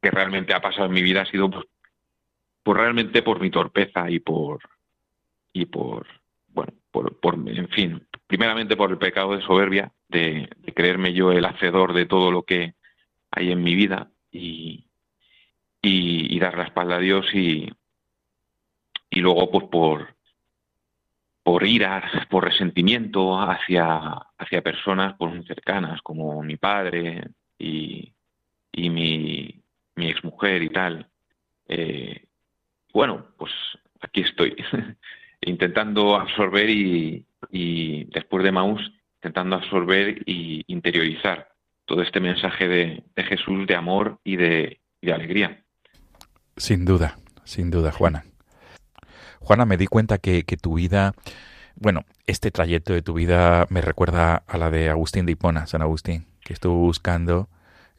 que 0.00 0.12
realmente 0.12 0.54
ha 0.54 0.60
pasado 0.60 0.86
en 0.86 0.92
mi 0.92 1.02
vida 1.02 1.22
ha 1.22 1.26
sido 1.26 1.50
por, 1.50 1.68
por 2.62 2.76
realmente 2.76 3.22
por 3.22 3.40
mi 3.40 3.50
torpeza 3.50 4.08
y 4.08 4.20
por 4.20 4.60
y 5.52 5.66
por 5.66 6.06
bueno 6.48 6.72
por, 6.92 7.18
por 7.18 7.34
en 7.34 7.68
fin 7.70 8.06
primeramente 8.28 8.76
por 8.76 8.90
el 8.90 8.98
pecado 8.98 9.34
de 9.34 9.42
soberbia 9.42 9.92
de, 10.08 10.48
creerme 10.74 11.12
yo 11.14 11.32
el 11.32 11.44
hacedor 11.44 11.94
de 11.94 12.06
todo 12.06 12.30
lo 12.30 12.44
que 12.44 12.74
hay 13.32 13.50
en 13.50 13.62
mi 13.62 13.74
vida 13.74 14.10
y, 14.30 14.84
y, 15.82 16.38
dar 16.38 16.56
la 16.56 16.64
espalda 16.64 16.96
a 16.96 17.00
Dios 17.00 17.26
y, 17.34 17.68
y 19.10 19.20
luego 19.20 19.50
pues 19.50 19.64
por 19.64 20.17
por 21.48 21.66
ira, 21.66 22.02
por 22.28 22.44
resentimiento 22.44 23.40
hacia, 23.40 23.86
hacia 24.36 24.60
personas 24.60 25.14
por 25.14 25.30
muy 25.30 25.46
cercanas, 25.46 26.02
como 26.02 26.42
mi 26.42 26.58
padre 26.58 27.26
y, 27.58 28.12
y 28.70 28.90
mi, 28.90 29.58
mi 29.96 30.10
exmujer 30.10 30.62
y 30.62 30.68
tal. 30.68 31.08
Eh, 31.66 32.26
bueno, 32.92 33.28
pues 33.38 33.50
aquí 34.02 34.20
estoy, 34.20 34.56
intentando 35.40 36.16
absorber 36.16 36.68
y, 36.68 37.24
y, 37.50 38.04
después 38.12 38.44
de 38.44 38.52
Maus, 38.52 38.82
intentando 39.14 39.56
absorber 39.56 40.20
y 40.26 40.64
interiorizar 40.66 41.48
todo 41.86 42.02
este 42.02 42.20
mensaje 42.20 42.68
de, 42.68 43.04
Jesús 43.24 43.66
de 43.66 43.74
amor 43.74 44.18
y 44.22 44.36
de, 44.36 44.80
alegría. 45.10 45.64
Sin 46.58 46.84
duda, 46.84 47.16
sin 47.44 47.70
duda, 47.70 47.90
Juana. 47.90 48.26
Juana, 49.40 49.64
me 49.64 49.76
di 49.76 49.86
cuenta 49.86 50.18
que, 50.18 50.44
que, 50.44 50.56
tu 50.56 50.74
vida, 50.74 51.12
bueno, 51.76 52.04
este 52.26 52.50
trayecto 52.50 52.92
de 52.92 53.02
tu 53.02 53.14
vida 53.14 53.66
me 53.70 53.80
recuerda 53.80 54.42
a 54.46 54.58
la 54.58 54.70
de 54.70 54.88
Agustín 54.88 55.26
de 55.26 55.32
Hipona, 55.32 55.66
San 55.66 55.82
Agustín, 55.82 56.26
que 56.40 56.52
estuvo 56.52 56.78
buscando, 56.78 57.48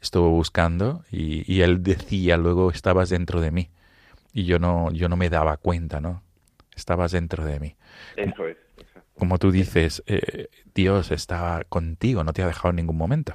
estuvo 0.00 0.30
buscando 0.30 1.04
y, 1.10 1.50
y 1.52 1.62
él 1.62 1.82
decía 1.82 2.36
luego 2.36 2.70
estabas 2.70 3.08
dentro 3.08 3.40
de 3.40 3.50
mí 3.50 3.70
y 4.32 4.44
yo 4.44 4.58
no, 4.58 4.90
yo 4.92 5.08
no 5.08 5.16
me 5.16 5.28
daba 5.28 5.56
cuenta, 5.56 6.00
¿no? 6.00 6.22
Estabas 6.74 7.12
dentro 7.12 7.44
de 7.44 7.60
mí. 7.60 7.76
Eso 8.16 8.46
es. 8.46 8.56
Como 9.18 9.38
tú 9.38 9.50
dices, 9.50 10.02
eh, 10.06 10.48
Dios 10.74 11.10
estaba 11.10 11.62
contigo, 11.64 12.24
no 12.24 12.32
te 12.32 12.42
ha 12.42 12.46
dejado 12.46 12.70
en 12.70 12.76
ningún 12.76 12.96
momento. 12.96 13.34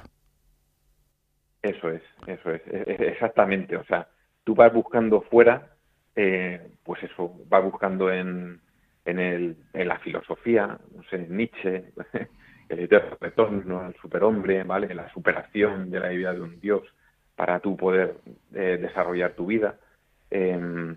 Eso 1.62 1.90
es, 1.90 2.02
eso 2.26 2.50
es, 2.50 2.62
e, 2.66 2.84
e, 2.86 3.08
exactamente. 3.08 3.76
O 3.76 3.84
sea, 3.84 4.08
tú 4.44 4.54
vas 4.54 4.72
buscando 4.72 5.22
fuera, 5.22 5.75
eh, 6.16 6.60
pues 6.82 7.02
eso, 7.02 7.34
vas 7.48 7.62
buscando 7.62 8.10
en, 8.10 8.58
en, 9.04 9.18
el, 9.18 9.56
en 9.74 9.88
la 9.88 9.98
filosofía, 9.98 10.78
no 10.94 11.02
sé, 11.10 11.26
Nietzsche, 11.28 11.92
el 12.70 12.78
eterno 12.80 13.18
retorno, 13.20 13.86
el 13.86 13.94
superhombre, 13.96 14.64
¿vale? 14.64 14.94
La 14.94 15.12
superación 15.12 15.90
de 15.90 16.00
la 16.00 16.08
vida 16.08 16.32
de 16.32 16.40
un 16.40 16.58
Dios 16.58 16.82
para 17.34 17.60
tú 17.60 17.76
poder 17.76 18.16
eh, 18.54 18.78
desarrollar 18.80 19.34
tu 19.34 19.46
vida. 19.46 19.76
Em, 20.30 20.96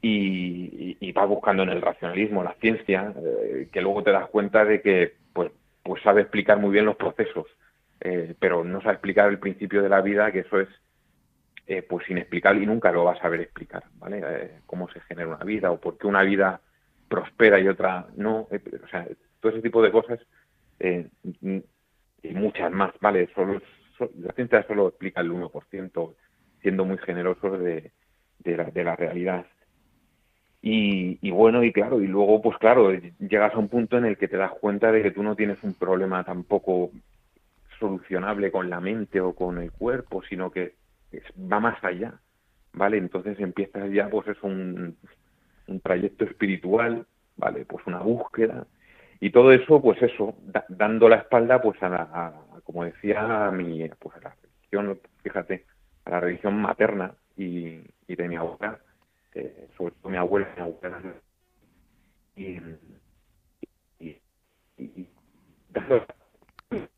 y, 0.00 1.12
vas 1.12 1.28
buscando 1.28 1.62
en 1.62 1.70
el 1.70 1.80
racionalismo, 1.80 2.44
la 2.44 2.54
ciencia, 2.60 3.14
eh, 3.16 3.68
que 3.72 3.80
luego 3.80 4.02
te 4.02 4.12
das 4.12 4.28
cuenta 4.28 4.64
de 4.64 4.82
que 4.82 5.14
pues, 5.32 5.50
pues 5.82 6.02
sabe 6.02 6.22
explicar 6.22 6.58
muy 6.58 6.70
bien 6.70 6.84
los 6.84 6.96
procesos, 6.96 7.46
pero 8.38 8.62
no 8.62 8.80
sabe 8.82 8.94
explicar 8.94 9.30
el 9.30 9.38
principio 9.38 9.82
de 9.82 9.88
la 9.88 10.02
vida, 10.02 10.30
que 10.30 10.40
eso 10.40 10.60
es 10.60 10.68
eh, 11.66 11.82
pues 11.82 12.08
inexplicable 12.08 12.62
y 12.62 12.66
nunca 12.66 12.92
lo 12.92 13.04
vas 13.04 13.18
a 13.18 13.22
saber 13.22 13.40
explicar, 13.40 13.84
¿vale? 13.98 14.60
cómo 14.66 14.88
se 14.90 15.00
genera 15.00 15.28
una 15.28 15.44
vida 15.44 15.70
o 15.70 15.80
por 15.80 15.98
qué 15.98 16.06
una 16.06 16.22
vida 16.22 16.60
prospera 17.08 17.58
y 17.58 17.68
otra 17.68 18.06
no, 18.16 18.48
o 18.50 18.88
sea, 18.90 19.06
todo 19.40 19.52
ese 19.52 19.62
tipo 19.62 19.82
de 19.82 19.92
cosas 19.92 20.20
y 22.22 22.34
muchas 22.34 22.72
más, 22.72 22.92
¿vale? 23.00 23.28
Solo, 23.34 23.60
la 24.18 24.32
ciencia 24.32 24.66
solo 24.66 24.88
explica 24.88 25.20
el 25.20 25.32
1%, 25.32 26.14
siendo 26.60 26.84
muy 26.84 26.98
generosos 26.98 27.60
de, 27.60 27.92
de, 28.40 28.56
la, 28.56 28.64
de 28.64 28.84
la 28.84 28.96
realidad. 28.96 29.46
Y, 30.68 31.30
bueno, 31.30 31.62
y 31.62 31.72
claro, 31.72 32.00
y 32.00 32.08
luego, 32.08 32.42
pues 32.42 32.58
claro, 32.58 32.92
llegas 32.92 33.54
a 33.54 33.58
un 33.58 33.68
punto 33.68 33.98
en 33.98 34.04
el 34.04 34.18
que 34.18 34.26
te 34.26 34.36
das 34.36 34.50
cuenta 34.50 34.90
de 34.90 35.00
que 35.00 35.12
tú 35.12 35.22
no 35.22 35.36
tienes 35.36 35.62
un 35.62 35.74
problema 35.74 36.24
tampoco 36.24 36.90
solucionable 37.78 38.50
con 38.50 38.68
la 38.68 38.80
mente 38.80 39.20
o 39.20 39.32
con 39.32 39.58
el 39.58 39.70
cuerpo, 39.70 40.24
sino 40.24 40.50
que 40.50 40.74
va 41.36 41.60
más 41.60 41.82
allá, 41.82 42.20
¿vale? 42.72 42.98
Entonces 42.98 43.38
empiezas 43.40 43.90
ya, 43.92 44.08
pues 44.08 44.28
es 44.28 44.42
un, 44.42 44.96
un 45.66 45.80
trayecto 45.80 46.24
espiritual, 46.24 47.06
¿vale? 47.36 47.64
Pues 47.64 47.86
una 47.86 48.00
búsqueda. 48.00 48.66
Y 49.20 49.30
todo 49.30 49.52
eso, 49.52 49.80
pues 49.80 50.00
eso, 50.02 50.36
dando 50.68 51.08
la 51.08 51.16
espalda, 51.16 51.60
pues 51.60 51.82
a, 51.82 52.32
como 52.64 52.84
decía, 52.84 53.46
a 53.46 53.50
mi, 53.50 53.88
pues 53.98 54.16
a 54.16 54.20
la 54.20 54.36
religión, 54.42 55.00
fíjate, 55.22 55.64
a 56.04 56.10
la 56.10 56.20
religión 56.20 56.60
materna 56.60 57.14
y, 57.36 57.80
de 58.06 58.28
mi 58.28 58.36
abuela, 58.36 58.78
eh, 59.34 59.68
sobre 59.76 59.94
todo 59.94 60.10
mi 60.10 60.18
abuela, 60.18 60.48
mi 60.56 60.62
abuela 60.62 61.02
y, 62.36 62.60
y, 63.98 65.08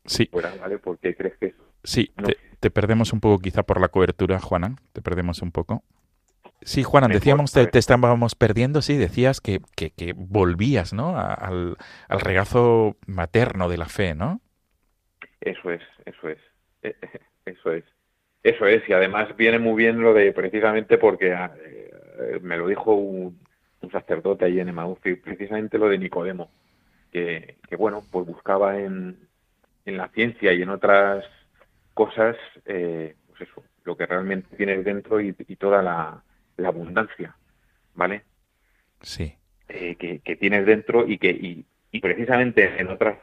sí. 0.05 0.25
fuera, 0.25 0.53
¿vale? 0.59 0.77
Porque 0.77 1.15
crees 1.15 1.37
que 1.37 1.47
eso 1.47 1.69
Sí, 1.83 2.11
te, 2.25 2.35
perdemos 2.71 3.13
un 3.13 3.19
poco 3.19 3.39
quizá 3.39 3.63
por 3.63 3.79
la 3.79 3.87
cobertura, 3.87 4.39
Juanan, 4.39 4.77
te 4.93 5.01
perdemos 5.01 5.41
un 5.41 5.51
poco. 5.51 5.83
Sí, 6.61 6.83
Juanan, 6.83 7.11
decíamos, 7.11 7.53
te, 7.53 7.67
te, 7.67 7.79
estábamos 7.79 8.35
perdiendo, 8.35 8.81
sí, 8.81 8.97
decías 8.97 9.39
que, 9.39 9.61
que, 9.75 9.91
que 9.91 10.13
volvías, 10.13 10.93
¿no? 10.93 11.17
al, 11.17 11.77
al 12.09 12.19
regazo 12.19 12.97
materno 13.07 13.69
de 13.69 13.77
la 13.77 13.85
fe, 13.85 14.13
¿no? 14.13 14.41
Eso 15.41 15.71
es, 15.71 15.81
eso 16.05 16.27
es, 16.27 16.39
eso 17.45 17.71
es. 17.71 17.85
Eso 18.41 18.65
es, 18.67 18.87
y 18.87 18.93
además 18.93 19.35
viene 19.35 19.59
muy 19.59 19.75
bien 19.75 20.01
lo 20.01 20.13
de 20.13 20.31
precisamente 20.31 20.97
porque 20.97 21.33
ah, 21.33 21.51
eh, 21.65 22.39
me 22.41 22.57
lo 22.57 22.67
dijo 22.67 22.93
un, 22.93 23.37
sacerdote 23.91 24.45
ahí 24.45 24.59
en 24.59 24.69
Emaús, 24.69 24.99
precisamente 24.99 25.77
lo 25.77 25.89
de 25.89 25.97
Nicodemo, 25.97 26.51
que, 27.11 27.57
bueno, 27.77 28.03
pues 28.11 28.25
buscaba 28.27 28.77
en, 28.77 29.17
en, 29.85 29.97
la 29.97 30.09
ciencia 30.09 30.53
y 30.53 30.61
en 30.61 30.69
otras 30.69 31.25
cosas, 31.99 32.37
eh, 32.65 33.13
pues 33.27 33.41
eso, 33.41 33.61
lo 33.83 33.97
que 33.97 34.05
realmente 34.05 34.55
tienes 34.55 34.85
dentro 34.85 35.19
y, 35.19 35.33
toda 35.57 35.81
la, 35.81 36.23
abundancia, 36.65 37.35
¿vale? 37.93 38.23
Sí. 39.01 39.35
Eh, 39.67 39.95
que, 39.95 40.19
que, 40.19 40.37
tienes 40.37 40.65
dentro 40.65 41.05
y 41.05 41.17
que 41.17 41.29
y, 41.31 41.65
y 41.91 41.99
precisamente 41.99 42.79
en 42.79 42.87
otras 42.87 43.17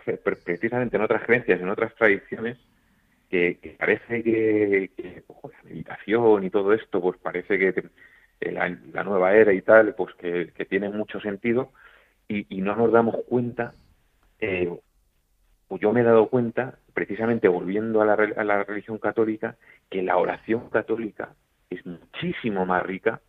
precisamente 0.45 0.97
en 0.97 1.03
otras 1.03 1.23
creencias, 1.25 1.59
en 1.59 1.71
otras 1.71 1.95
tradiciones, 1.95 2.59
que, 3.31 3.77
parece 3.79 4.23
que, 4.23 4.91
la 5.33 5.63
meditación 5.65 6.45
y 6.45 6.51
todo 6.51 6.75
esto, 6.75 7.01
pues 7.01 7.19
parece 7.19 7.59
que 7.59 7.89
eh, 8.43 8.53
la, 8.53 9.05
nueva 9.05 9.35
era 9.35 9.55
y 9.55 9.63
tal, 9.63 9.95
pues 9.95 10.15
que, 10.17 10.67
tiene 10.69 10.91
mucho 10.91 11.19
sentido 11.21 11.73
y, 12.29 12.45
no 12.61 12.77
nos 12.77 12.93
damos 12.93 13.17
cuenta, 13.27 13.73
eh, 14.39 14.71
pues 15.69 15.81
yo 15.81 15.93
me 15.93 16.01
he 16.01 16.05
dado 16.05 16.29
cuenta, 16.29 16.79
precisamente 16.95 17.49
volviendo 17.49 18.01
a 18.01 18.07
la, 18.07 18.15
a 18.15 18.45
la 18.45 18.65
religión 18.65 18.99
católica, 18.99 19.57
que 19.91 20.03
la 20.03 20.17
oración 20.17 20.71
católica 20.71 21.35
es 21.71 21.85
muchísimo 21.85 22.67
más 22.67 22.83
rica 22.83 23.21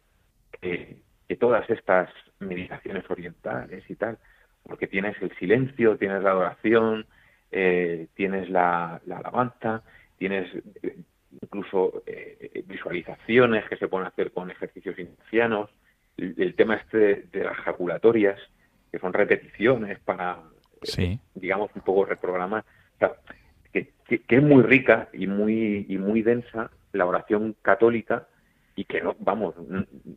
que, 0.62 0.98
todas 1.40 1.70
estas 1.70 2.10
meditaciones 2.40 3.04
orientales 3.10 3.84
y 3.90 3.96
tal, 3.96 4.18
porque 4.64 4.88
tienes 4.88 5.22
el 5.22 5.36
silencio, 5.38 5.98
tienes 5.98 6.24
la 6.24 6.32
adoración, 6.32 7.06
eh, 7.52 8.08
tienes 8.16 8.50
la, 8.50 9.02
alabanza, 9.12 9.84
tienes 10.18 10.50
eh, 10.82 10.98
incluso 11.42 12.02
eh, 12.06 12.64
visualizaciones 12.66 13.68
que 13.68 13.78
se 13.78 13.88
pueden 13.88 14.08
hacer 14.08 14.32
con 14.32 14.50
ejercicios 14.50 14.98
inicianos, 14.98 15.70
el, 16.18 16.56
tema 16.56 16.76
este 16.76 17.28
de, 17.32 17.44
las 17.44 17.58
jaculatorias, 17.58 18.40
que 18.92 18.98
son 18.98 19.14
repeticiones 19.14 20.00
para, 20.00 20.40
digamos, 21.36 21.72
un 21.76 21.82
poco 21.82 22.06
reprogramar, 22.06 22.64
que, 23.72 23.92
es 24.28 24.44
muy 24.44 24.64
rica 24.64 25.10
y 25.14 25.28
muy, 25.28 25.86
y 25.88 25.98
muy 25.98 26.22
densa 26.22 26.72
la 26.94 27.06
oración 27.06 27.56
católica 27.62 28.28
y 28.76 28.86
que 28.86 29.02
no, 29.02 29.16
vamos, 29.20 29.56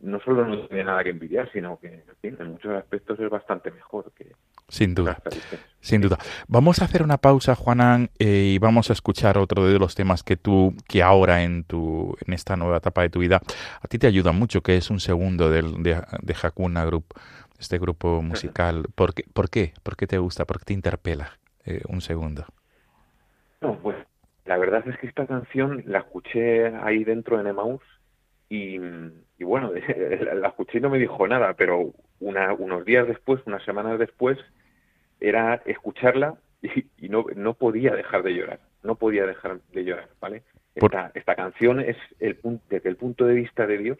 no 0.03 0.20
solo 0.20 0.46
no 0.46 0.66
tiene 0.68 0.85
nada 0.85 1.03
que 1.03 1.11
envidiar, 1.11 1.51
sino 1.51 1.79
que 1.79 2.05
en 2.23 2.51
muchos 2.53 2.73
aspectos 2.73 3.18
es 3.18 3.31
bastante 3.31 3.70
mejor 3.70 4.12
que 4.14 4.33
sin 4.68 4.94
duda, 4.94 5.18
sin 5.81 6.01
duda. 6.01 6.18
Vamos 6.46 6.81
a 6.81 6.85
hacer 6.85 7.03
una 7.03 7.16
pausa, 7.18 7.57
Juanan, 7.57 8.11
eh, 8.18 8.53
y 8.55 8.59
vamos 8.59 8.90
a 8.90 8.92
escuchar 8.92 9.37
otro 9.38 9.66
de 9.66 9.79
los 9.79 9.94
temas 9.94 10.23
que 10.23 10.37
tú, 10.37 10.75
que 10.87 11.03
ahora 11.03 11.42
en 11.42 11.64
tu, 11.64 12.16
en 12.25 12.35
esta 12.35 12.57
nueva 12.57 12.77
etapa 12.77 13.03
de 13.03 13.11
tu 13.11 13.18
vida, 13.18 13.40
a 13.81 13.88
ti 13.88 13.99
te 13.99 14.07
ayuda 14.07 14.31
mucho, 14.31 14.62
que 14.62 14.77
es 14.77 14.90
un 14.90 15.01
segundo 15.01 15.51
de, 15.51 15.62
de 15.62 16.37
Hakuna 16.40 16.85
Group, 16.85 17.07
este 17.61 17.79
grupo 17.79 18.23
musical. 18.23 18.87
¿Por 18.94 19.14
qué? 19.14 19.25
¿Por 19.33 19.51
qué, 19.51 19.75
¿Por 19.83 19.96
qué 19.96 20.07
te 20.07 20.18
gusta? 20.18 20.44
¿Por 20.44 20.59
qué 20.59 20.64
te 20.66 20.73
interpela 20.73 21.38
eh, 21.64 21.83
un 21.88 22.01
segundo? 22.01 22.46
No, 23.61 23.79
pues 23.79 23.96
la 24.46 24.59
verdad 24.59 24.83
es 24.88 24.99
que 24.99 25.07
esta 25.07 25.27
canción 25.27 25.85
la 25.87 25.99
escuché 25.99 26.66
ahí 26.83 27.05
dentro 27.05 27.38
en 27.38 27.46
Emmaus 27.46 27.83
y, 28.49 28.79
bueno, 29.38 29.70
la 30.35 30.49
escuché 30.49 30.79
y 30.79 30.81
no 30.81 30.90
me 30.90 30.99
dijo 30.99 31.29
nada, 31.29 31.55
pero 31.55 31.92
una, 32.18 32.53
unos 32.55 32.85
días 32.85 33.07
después, 33.07 33.40
unas 33.46 33.62
semanas 33.62 33.99
después, 33.99 34.38
era 35.20 35.62
escucharla 35.66 36.35
y, 36.62 37.09
no, 37.09 37.27
no 37.37 37.55
podía 37.55 37.94
dejar 37.94 38.23
de 38.23 38.35
llorar, 38.35 38.61
no 38.83 38.96
podía 38.96 39.27
dejar 39.27 39.61
de 39.73 39.85
llorar, 39.85 40.09
¿vale? 40.20 40.42
Esta, 40.75 41.11
esta 41.14 41.35
canción 41.35 41.81
es 41.81 41.96
el 42.20 42.38
desde 42.68 42.88
el 42.88 42.96
punto 42.96 43.27
de 43.27 43.35
vista 43.35 43.66
de 43.66 43.79
Dios, 43.79 43.99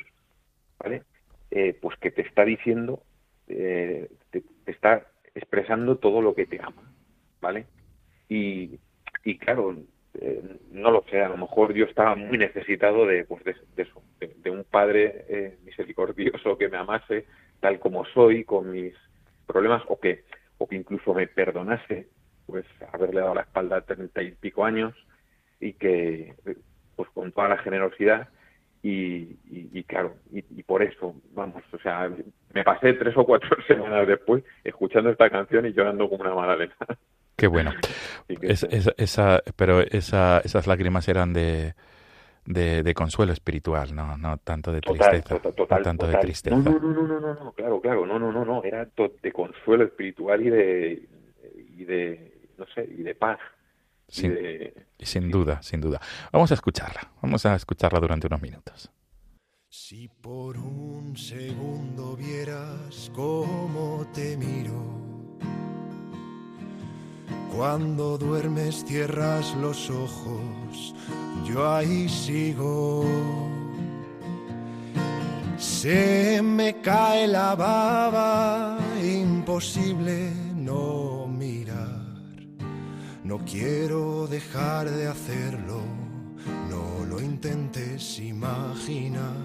¿vale? 0.79 1.03
Eh, 1.51 1.77
pues 1.81 1.97
que 1.99 2.11
te 2.11 2.23
está 2.23 2.45
diciendo, 2.45 3.03
eh, 3.51 4.09
te, 4.31 4.43
está 4.67 5.07
expresando 5.35 5.97
todo 5.99 6.23
lo 6.23 6.35
que 6.35 6.47
te 6.47 6.61
ama, 6.61 6.93
¿vale? 7.41 7.67
Y, 8.29 8.79
y 9.25 9.39
claro, 9.39 9.77
eh, 10.15 10.43
no 10.73 10.91
lo 10.91 11.05
sé, 11.11 11.21
a 11.21 11.29
lo 11.29 11.37
mejor 11.37 11.73
yo 11.73 11.85
estaba 11.85 12.15
muy 12.17 12.39
necesitado 12.39 13.07
de, 13.07 13.25
pues 13.25 13.43
de, 13.45 14.51
un 14.51 14.65
padre 14.65 15.25
eh, 15.29 15.59
misericordioso 15.65 16.59
que 16.59 16.69
me 16.69 16.77
amase 16.77 17.27
tal 17.61 17.79
como 17.79 18.05
soy, 18.07 18.45
con 18.45 18.71
mis 18.71 18.95
problemas, 19.47 19.83
o 19.89 20.01
que, 20.01 20.25
o 20.59 20.67
que 20.67 20.77
incluso 20.77 21.15
me 21.15 21.27
perdonase, 21.27 22.09
pues 22.47 22.65
haberle 22.93 23.21
dado 23.21 23.35
la 23.35 23.43
espalda 23.43 23.77
a 23.77 23.81
treinta 23.83 24.23
y 24.23 24.33
pico 24.33 24.65
años 24.65 24.95
y 25.61 25.75
que, 25.75 26.35
pues 26.97 27.09
con 27.11 27.31
toda 27.33 27.49
la 27.49 27.59
generosidad, 27.59 28.29
y, 28.83 29.37
y, 29.51 29.85
claro, 29.85 30.15
y, 30.33 30.63
por 30.63 30.83
eso, 30.83 31.15
vamos, 31.35 31.63
o 31.73 31.79
sea, 31.79 32.11
me 32.55 32.65
pasé 32.65 32.95
tres 32.95 33.15
o 33.17 33.25
cuatro 33.25 33.51
semanas 33.67 34.07
después 34.07 34.43
escuchando 34.65 35.11
esta 35.11 35.29
canción 35.29 35.67
y 35.67 35.73
llorando 35.73 36.09
como 36.09 36.23
una 36.23 36.35
magdalena. 36.35 36.75
Qué 37.37 37.47
bueno. 37.47 37.73
esa, 38.41 39.43
pero 39.57 39.81
esa, 39.81 40.41
esas 40.45 40.67
lágrimas 40.67 41.09
eran 41.09 41.35
de, 41.35 41.75
de, 42.47 42.95
consuelo 42.95 43.33
espiritual, 43.33 43.95
no, 43.95 44.17
no 44.17 44.39
tanto 44.39 44.73
de 44.73 44.81
tristeza. 44.81 45.39
Total, 45.39 45.83
tanto 45.83 46.07
de 46.07 46.17
tristeza. 46.17 46.57
No, 46.57 46.79
no, 46.79 46.79
no, 46.79 47.21
no, 47.21 47.35
no, 47.35 47.53
claro, 47.53 47.81
claro, 47.81 48.07
no, 48.07 48.19
no, 48.19 48.33
no, 48.33 48.45
no, 48.45 48.65
era 48.65 48.89
de 49.23 49.33
consuelo 49.33 49.85
espiritual 49.85 50.41
y 50.41 50.51
de, 50.51 51.09
y 51.77 51.85
de, 51.85 52.33
no 52.57 52.67
sé, 52.75 52.89
y 52.91 53.03
de 53.03 53.15
paz. 53.15 53.39
Sin, 54.11 54.37
sin 54.99 55.31
duda, 55.31 55.63
sin 55.63 55.81
duda. 55.81 56.01
Vamos 56.33 56.51
a 56.51 56.55
escucharla, 56.55 57.13
vamos 57.23 57.47
a 57.47 57.55
escucharla 57.55 58.01
durante 58.01 58.27
unos 58.27 58.43
minutos. 58.43 58.91
Si 59.69 60.09
por 60.09 60.59
un 60.59 61.17
segundo 61.17 62.17
vieras 62.17 63.11
cómo 63.15 64.07
te 64.13 64.37
miro, 64.37 64.85
cuando 67.57 68.19
duermes 68.19 68.85
cierras 68.85 69.55
los 69.57 69.89
ojos 69.91 70.95
yo 71.45 71.69
ahí 71.69 72.09
sigo. 72.09 73.05
Se 75.57 76.41
me 76.43 76.81
cae 76.81 77.27
la 77.27 77.55
baba, 77.55 78.79
imposible. 79.03 80.50
No 83.31 83.39
quiero 83.45 84.27
dejar 84.27 84.91
de 84.91 85.07
hacerlo, 85.07 85.83
no 86.69 87.07
lo 87.07 87.21
intentes 87.21 88.19
imaginar. 88.19 89.37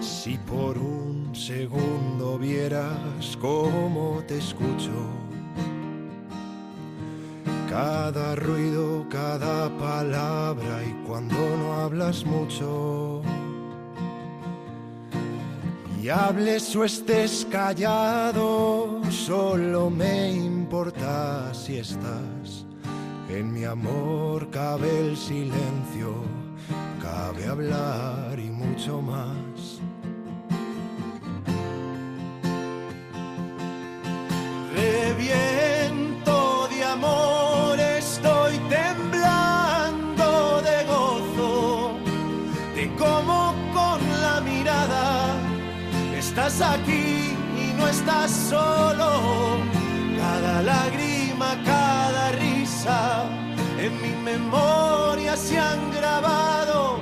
Si 0.00 0.38
por 0.38 0.78
un 0.78 1.36
segundo 1.36 2.38
vieras 2.38 3.36
cómo 3.38 4.22
te 4.26 4.38
escucho 4.38 4.96
cada 7.68 8.34
ruido, 8.34 9.06
cada 9.10 9.68
palabra 9.76 10.82
y 10.82 11.06
cuando 11.06 11.36
no 11.58 11.74
hablas 11.74 12.24
mucho. 12.24 13.20
Y 16.02 16.08
hables 16.08 16.74
o 16.74 16.82
estés 16.82 17.46
callado, 17.52 19.02
solo 19.10 19.90
me 19.90 20.32
importa 20.32 21.52
si 21.52 21.76
estás. 21.76 22.39
En 23.32 23.52
mi 23.52 23.64
amor 23.64 24.50
cabe 24.50 24.90
el 25.06 25.16
silencio, 25.16 26.14
cabe 27.00 27.46
hablar 27.46 28.38
y 28.38 28.50
mucho 28.50 29.00
más. 29.00 29.80
Reviento 34.74 36.68
de 36.68 36.84
amor 36.84 37.40
estás 46.30 46.60
aquí 46.60 47.36
y 47.58 47.72
no 47.76 47.88
estás 47.88 48.30
solo. 48.30 49.58
Cada 50.16 50.62
lágrima, 50.62 51.56
cada 51.64 52.32
en 52.86 54.00
mi 54.00 54.14
memoria 54.22 55.36
se 55.36 55.58
han 55.58 55.90
grabado. 55.92 57.00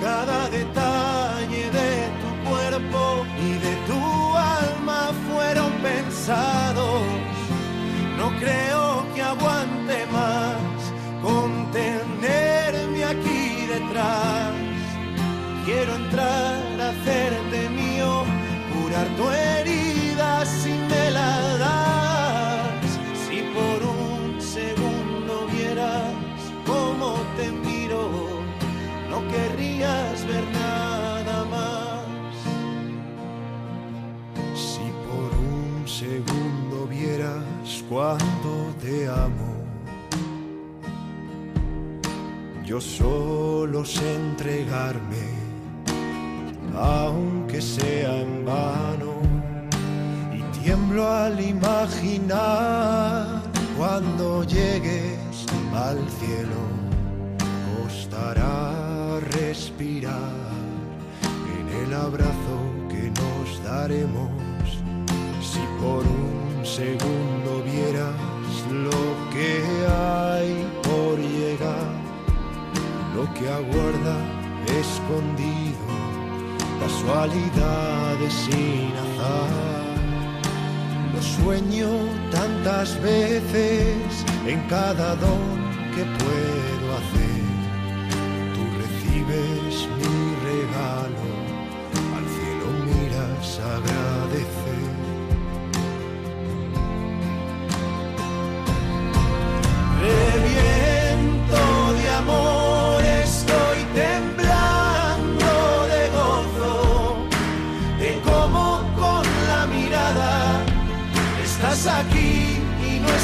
Cada 0.00 0.48
detalle 0.48 1.70
de 1.70 2.08
tu 2.22 2.48
cuerpo 2.48 3.26
y 3.40 3.52
de 3.54 3.74
tu 3.88 4.36
alma 4.36 5.10
fueron 5.28 5.72
pensados. 5.82 7.02
No 8.16 8.28
creo 8.38 9.06
que 9.14 9.22
aguante 9.22 10.06
más 10.12 10.56
contenerme 11.22 13.04
aquí 13.04 13.66
detrás. 13.66 14.52
Quiero 15.64 15.94
entrar 15.96 16.37
cuánto 37.88 38.74
te 38.80 39.08
amo. 39.08 39.56
Yo 42.64 42.80
solo 42.80 43.84
sé 43.84 44.14
entregarme 44.14 45.48
aunque 46.80 47.60
sea 47.60 48.20
en 48.20 48.44
vano. 48.44 49.14
Y 50.32 50.42
tiemblo 50.58 51.10
al 51.10 51.40
imaginar 51.40 53.42
cuando 53.76 54.44
llegues 54.44 55.46
al 55.74 55.98
cielo, 56.18 56.60
costará 57.82 59.18
respirar 59.20 60.32
en 61.58 61.68
el 61.84 61.94
abrazo 61.94 62.56
que 62.88 63.10
nos 63.10 63.62
daremos. 63.62 64.30
Si 65.40 65.60
por 65.80 66.04
un 66.04 66.66
segundo 66.66 67.37
que 69.38 69.62
hay 69.86 70.66
por 70.82 71.16
llegar, 71.16 71.92
lo 73.14 73.24
que 73.34 73.48
aguarda 73.48 74.16
escondido 74.80 75.86
casualidades 76.80 78.32
sin 78.32 78.92
azar. 79.04 79.86
Lo 81.14 81.22
sueño 81.22 81.88
tantas 82.32 83.00
veces 83.00 84.24
en 84.46 84.60
cada 84.68 85.14
don 85.16 85.44
que 85.94 86.04
puedo 86.20 86.86
hacer. 87.00 87.42
Tú 88.54 88.62
recibes 88.82 89.74
mi 89.98 90.18
regalo, 90.50 91.28
al 92.16 92.26
cielo 92.34 92.68
miras 92.86 93.60
agradecer. 93.76 94.57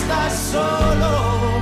Estás 0.05 0.33
solo. 0.53 1.54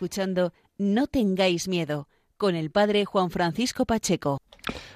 Escuchando 0.00 0.54
No 0.78 1.08
tengáis 1.08 1.68
miedo 1.68 2.08
con 2.38 2.56
el 2.56 2.70
padre 2.70 3.04
Juan 3.04 3.28
Francisco 3.28 3.84
Pacheco. 3.84 4.38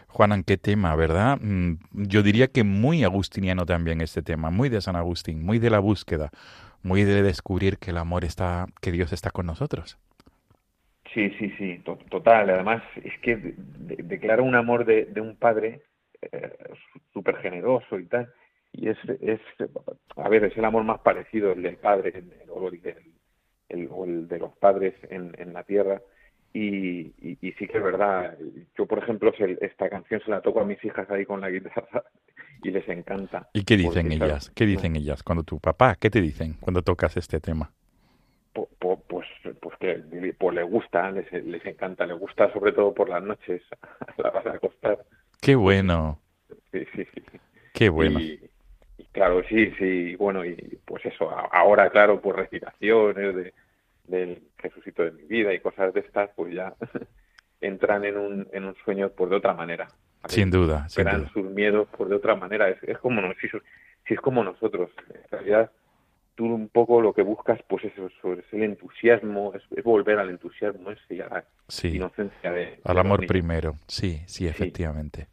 Juanan, 0.09 0.45
qué 0.45 0.57
tema, 0.57 0.97
¿verdad? 0.97 1.37
Mm, 1.43 1.75
yo 1.93 2.23
diría 2.23 2.47
que 2.47 2.65
muy 2.65 3.05
agustiniano 3.05 3.67
también 3.67 4.01
este 4.01 4.23
tema, 4.23 4.49
muy 4.49 4.71
de 4.71 4.81
San 4.81 4.97
Agustín, 4.97 5.45
muy 5.45 5.59
de 5.59 5.69
la 5.69 5.79
búsqueda, 5.79 6.31
muy 6.83 7.05
de 7.05 7.23
descubrir 7.23 7.77
que 7.77 7.91
el 7.91 7.99
amor 7.99 8.25
está, 8.25 8.65
que 8.81 8.93
Dios 8.93 9.13
está 9.13 9.31
con 9.31 9.45
nosotros. 9.45 9.99
Sí, 11.13 11.29
sí, 11.39 11.53
sí, 11.59 11.83
total. 12.09 12.49
Además, 12.49 12.83
es 13.05 13.13
que 13.21 13.37
declara 13.59 14.41
un 14.41 14.55
amor 14.55 14.87
de, 14.87 15.13
un 15.21 15.37
padre 15.37 15.83
eh, 16.23 16.51
súper 17.13 17.37
generoso 17.43 17.99
y 17.99 18.07
tal. 18.07 18.33
Y 18.73 18.89
es, 18.89 18.97
es, 19.21 19.41
a 20.17 20.29
ver, 20.31 20.45
es 20.45 20.57
el 20.57 20.65
amor 20.65 20.83
más 20.85 21.01
parecido, 21.01 21.53
el 21.53 21.63
del 21.63 21.77
padre, 21.77 22.15
el, 22.15 22.33
o, 23.91 24.05
el, 24.05 24.29
de 24.29 24.39
los 24.39 24.53
padres 24.57 24.95
en, 25.11 25.35
en 25.39 25.53
la 25.53 25.65
tierra. 25.65 26.01
Y, 26.53 27.13
y, 27.21 27.53
sí 27.59 27.67
que 27.67 27.79
es 27.79 27.83
verdad. 27.83 28.39
Yo, 28.79 28.87
por 28.87 29.01
ejemplo, 29.01 29.33
esta 29.61 29.91
canción 29.91 30.21
se 30.25 30.31
la 30.31 30.41
toco 30.41 30.61
a 30.61 30.65
mis 30.65 30.83
hijas 30.85 31.11
ahí 31.11 31.27
con 31.27 31.41
la 31.41 31.51
guitarra 31.51 32.05
y 32.63 32.71
les 32.71 32.89
encanta. 32.89 33.49
¿Y 33.53 33.65
qué 33.65 33.77
dicen 33.77 34.13
ellas? 34.13 34.51
¿Qué 34.55 34.65
dicen 34.65 34.95
ellas 34.95 35.25
cuando 35.25 35.43
tu 35.43 35.59
papá, 35.59 35.97
qué 35.97 36.11
te 36.11 36.21
dicen 36.21 36.55
cuando 36.61 36.83
tocas 36.83 37.17
este 37.17 37.41
tema? 37.41 37.73
Pues, 38.53 38.69
pues, 39.09 39.27
pues 39.61 39.77
que 39.81 40.33
pues 40.39 40.55
les 40.55 40.71
gusta, 40.71 41.11
les, 41.11 41.33
les 41.33 41.67
encanta, 41.67 42.07
les 42.07 42.19
gusta 42.19 42.53
sobre 42.53 42.71
todo 42.71 42.95
por 42.95 43.09
las 43.09 43.23
noches 43.23 43.63
a 44.01 44.23
la 44.23 44.29
hora 44.29 44.43
de 44.43 44.51
acostar. 44.51 45.05
Qué 45.41 45.57
bueno. 45.57 46.21
Sí, 46.71 46.85
sí, 46.95 47.05
sí. 47.15 47.23
Qué 47.73 47.89
bueno. 47.89 48.21
Y, 48.21 48.41
claro, 49.11 49.43
sí, 49.49 49.73
sí, 49.79 50.15
bueno, 50.15 50.45
y 50.45 50.55
pues 50.85 51.05
eso, 51.05 51.29
ahora, 51.31 51.91
claro, 51.91 52.21
pues 52.21 52.37
recitaciones 52.37 53.35
de 53.35 53.55
del 54.05 54.43
Jesucito 54.59 55.03
de 55.03 55.13
mi 55.13 55.25
vida 55.25 55.53
y 55.53 55.61
cosas 55.61 55.93
de 55.95 56.01
estas, 56.01 56.31
pues 56.37 56.55
ya 56.55 56.75
entran 57.61 58.05
en 58.05 58.17
un, 58.17 58.49
en 58.53 58.65
un 58.65 58.75
sueño 58.85 59.11
por 59.11 59.29
de 59.29 59.37
otra 59.37 59.55
manera. 59.55 59.89
Sin 60.27 60.51
duda. 60.51 60.89
Superan 60.89 61.29
sus 61.31 61.45
miedos 61.51 61.89
por 61.89 62.09
de 62.09 62.17
otra 62.17 62.35
manera. 62.35 62.69
Es, 62.69 62.83
es 62.83 62.99
como 62.99 63.21
si, 63.41 63.49
si 64.07 64.15
es 64.15 64.21
como 64.21 64.43
nosotros. 64.43 64.91
En 65.09 65.31
realidad, 65.31 65.71
tú 66.35 66.45
un 66.45 66.69
poco 66.69 67.01
lo 67.01 67.13
que 67.13 67.23
buscas, 67.23 67.61
pues 67.69 67.85
eso, 67.85 68.07
es 68.07 68.45
el 68.53 68.63
entusiasmo, 68.63 69.53
es, 69.55 69.85
volver 69.85 70.19
al 70.19 70.31
entusiasmo 70.31 70.91
ese 70.91 71.15
y 71.15 71.21
a 71.21 71.29
la 71.29 71.45
inocencia 71.83 72.51
de... 72.51 72.81
Al 72.85 72.99
amor 72.99 73.27
primero, 73.27 73.77
sí, 73.87 74.23
sí, 74.27 74.47
efectivamente. 74.47 75.29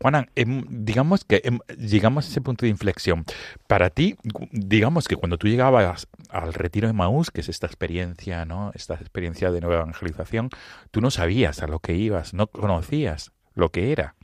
Juana, 0.00 0.26
em, 0.34 0.64
digamos 0.68 1.24
que 1.24 1.40
em, 1.44 1.58
llegamos 1.78 2.26
a 2.26 2.28
ese 2.28 2.40
punto 2.40 2.66
de 2.66 2.70
inflexión. 2.70 3.24
Para 3.66 3.90
ti, 3.90 4.16
digamos 4.50 5.08
que 5.08 5.16
cuando 5.16 5.38
tú 5.38 5.48
llegabas 5.48 6.08
al 6.30 6.54
retiro 6.54 6.86
de 6.86 6.92
Maús, 6.92 7.30
que 7.30 7.40
es 7.40 7.48
esta 7.48 7.66
experiencia, 7.66 8.44
¿no? 8.44 8.72
Esta 8.74 8.94
experiencia 8.94 9.50
de 9.50 9.60
nueva 9.60 9.82
evangelización, 9.82 10.50
tú 10.90 11.00
no 11.00 11.10
sabías 11.10 11.62
a 11.62 11.66
lo 11.66 11.78
que 11.78 11.94
ibas, 11.94 12.34
no 12.34 12.46
conocías 12.46 13.32
lo 13.54 13.70
que 13.70 13.92
era. 13.92 14.14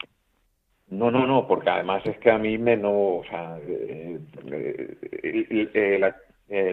No, 0.90 1.10
no, 1.10 1.26
no, 1.26 1.46
porque 1.46 1.68
además 1.68 2.04
es 2.06 2.18
que 2.18 2.30
a 2.30 2.38
mí 2.38 2.56
me 2.56 2.76
no, 2.76 3.18
o 3.18 3.24
sea, 3.24 3.58
eh, 3.58 4.18
eh, 4.46 5.70
eh, 5.74 5.98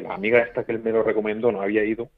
la, 0.01 0.13
amiga 0.13 0.39
esta 0.39 0.63
que 0.63 0.71
él 0.71 0.79
me 0.79 0.91
lo 0.91 1.03
recomendó 1.03 1.51
no 1.51 1.61
había 1.61 1.83
ido, 1.83 2.09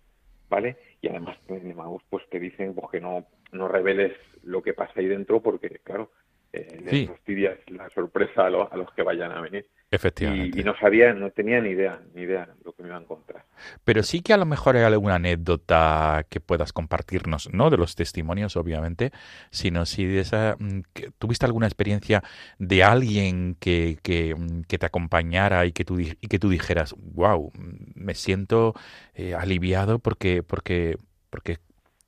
¿vale? 0.47 0.77
Y 1.01 1.07
además 1.07 1.37
pues, 1.47 1.63
pues 2.09 2.29
te 2.29 2.39
dicen 2.39 2.75
pues 2.75 2.91
que 2.91 3.01
no, 3.01 3.25
no 3.51 3.67
reveles 3.67 4.13
lo 4.43 4.61
que 4.61 4.73
pasa 4.73 4.93
ahí 4.97 5.07
dentro 5.07 5.41
porque, 5.41 5.79
claro, 5.83 6.11
eh, 6.53 6.81
les 6.83 7.07
fastidias 7.07 7.57
la 7.67 7.89
sorpresa 7.89 8.43
a, 8.43 8.47
a 8.47 8.77
los 8.77 8.91
que 8.93 9.03
vayan 9.03 9.31
a 9.31 9.41
venir. 9.41 9.67
Efectivamente. 9.89 10.59
Y, 10.59 10.63
no 10.63 10.75
sabía, 10.77 11.13
no 11.13 11.31
tenía 11.31 11.61
ni 11.61 11.69
idea, 11.69 12.01
ni 12.13 12.23
idea 12.23 12.49
lo 12.65 12.73
que 12.73 12.83
me 12.83 12.89
iba 12.89 12.97
a 12.97 13.01
encontrar. 13.01 13.45
Pero 13.85 14.03
sí 14.03 14.21
que 14.21 14.33
a 14.33 14.37
lo 14.37 14.45
mejor 14.45 14.75
hay 14.75 14.83
alguna 14.83 15.15
anécdota 15.15 16.25
que 16.29 16.41
puedas 16.41 16.73
compartirnos, 16.73 17.49
no 17.53 17.69
de 17.69 17.77
los 17.77 17.95
testimonios, 17.95 18.57
obviamente, 18.57 19.11
sino 19.49 19.85
si 19.85 20.05
de 20.05 20.19
esa, 20.19 20.57
mm, 20.59 20.81
tuviste 21.17 21.45
alguna 21.45 21.67
experiencia 21.67 22.21
de 22.59 22.83
alguien 22.83 23.55
que, 23.59 23.97
que, 24.03 24.35
mm, 24.35 24.63
que, 24.67 24.77
te 24.77 24.85
acompañara 24.85 25.65
y 25.65 25.71
que 25.71 25.85
tú, 25.85 25.99
y 25.99 26.15
que 26.15 26.39
tú 26.39 26.49
dijeras, 26.49 26.93
wow, 27.13 27.51
me 27.95 28.13
siento 28.13 28.73
eh, 29.15 29.35
aliviado 29.35 29.99
porque, 29.99 30.43
porque, 30.43 30.97
porque 31.29 31.59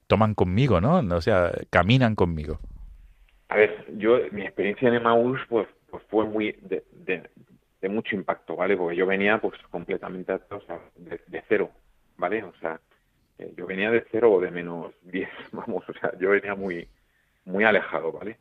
toman 0.08 0.34
conmigo, 0.34 0.82
¿no? 0.82 0.98
O 1.16 1.22
sea, 1.22 1.52
caminan 1.70 2.16
conmigo. 2.16 2.60
A 3.50 3.58
ver, 3.58 3.86
yo, 3.98 4.20
mi 4.32 4.44
experiencia 4.44 4.88
en 4.88 4.96
Emmaus, 4.96 5.40
pues, 5.50 5.68
pues 5.90 6.04
fue 6.10 6.26
muy 6.26 6.54
de, 6.62 6.84
de 7.82 7.90
mucho 7.90 8.16
impacto, 8.16 8.56
¿vale? 8.56 8.76
Porque 8.76 8.96
yo 8.96 9.06
venía 9.06 9.40
pues 9.40 9.60
completamente 9.70 10.34
o 10.34 10.62
de, 10.96 11.44
cero, 11.48 11.72
¿vale? 12.18 12.44
O 12.44 12.54
sea, 12.56 12.80
eh, 13.38 13.54
yo 13.56 13.66
venía 13.66 13.92
de 13.92 14.06
cero 14.12 14.34
o 14.34 14.42
de 14.42 14.52
menos 14.52 14.94
10, 15.04 15.30
vamos, 15.52 15.88
o 15.88 15.94
sea, 15.94 16.12
yo 16.20 16.32
venía 16.32 16.56
muy, 16.56 16.88
muy 17.46 17.64
alejado, 17.64 18.12
¿vale? 18.12 18.38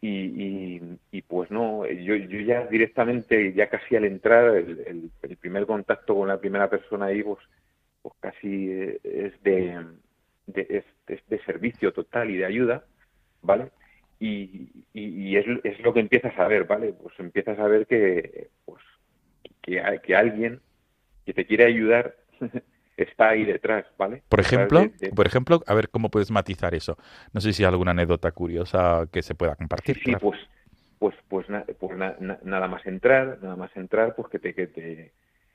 Y, 0.00 0.82
y, 1.12 1.22
pues 1.22 1.50
no, 1.50 1.86
yo, 1.86 2.14
yo 2.14 2.40
ya 2.40 2.66
directamente, 2.66 3.54
ya 3.54 3.70
casi 3.70 3.96
al 3.96 4.04
entrar, 4.04 4.54
el, 4.54 5.10
el, 5.22 5.36
primer 5.38 5.64
contacto 5.64 6.14
con 6.14 6.28
la 6.28 6.38
primera 6.38 6.68
persona 6.68 7.06
ahí, 7.06 7.22
pues, 7.22 7.38
pues 8.02 8.14
casi 8.20 8.70
es 9.02 9.42
de, 9.42 9.82
de, 10.46 10.84
es 11.08 11.26
de 11.26 11.38
servicio 11.44 11.90
total 11.94 12.28
y 12.28 12.36
de 12.36 12.44
ayuda, 12.44 12.84
¿vale? 13.40 13.70
Y, 14.24 14.70
y, 14.94 15.36
es, 15.36 15.44
es, 15.64 15.78
lo 15.80 15.92
que 15.92 16.00
empiezas 16.00 16.36
a 16.38 16.48
ver, 16.48 16.64
¿vale? 16.64 16.94
Pues 16.94 17.14
empiezas 17.18 17.58
a 17.58 17.66
ver 17.66 17.86
que, 17.86 18.48
pues, 18.64 18.82
que, 19.60 19.82
que 20.02 20.16
alguien 20.16 20.60
que 21.26 21.34
te 21.34 21.44
quiere 21.44 21.66
ayudar 21.66 22.16
está 22.96 23.30
ahí 23.30 23.44
detrás, 23.44 23.84
¿vale? 23.98 24.22
Por 24.30 24.40
ejemplo, 24.40 24.86
por 25.14 25.26
ejemplo, 25.26 25.62
a 25.66 25.74
ver 25.74 25.90
cómo 25.90 26.10
puedes 26.10 26.30
matizar 26.30 26.74
eso. 26.74 26.96
No 27.34 27.42
sé 27.42 27.52
si 27.52 27.64
hay 27.64 27.68
alguna 27.68 27.90
anécdota 27.90 28.32
curiosa 28.32 29.06
que 29.12 29.22
se 29.22 29.34
pueda 29.34 29.56
compartir. 29.56 30.00
Sí, 30.02 30.12
pues, 30.18 30.40
pues, 30.98 31.14
pues, 31.28 31.46
pues 31.78 31.98
nada 31.98 32.68
más 32.68 32.86
entrar, 32.86 33.38
nada 33.42 33.56
más 33.56 33.76
entrar, 33.76 34.14
pues 34.14 34.28
que 34.28 34.38
te, 34.38 34.54
que 34.54 34.66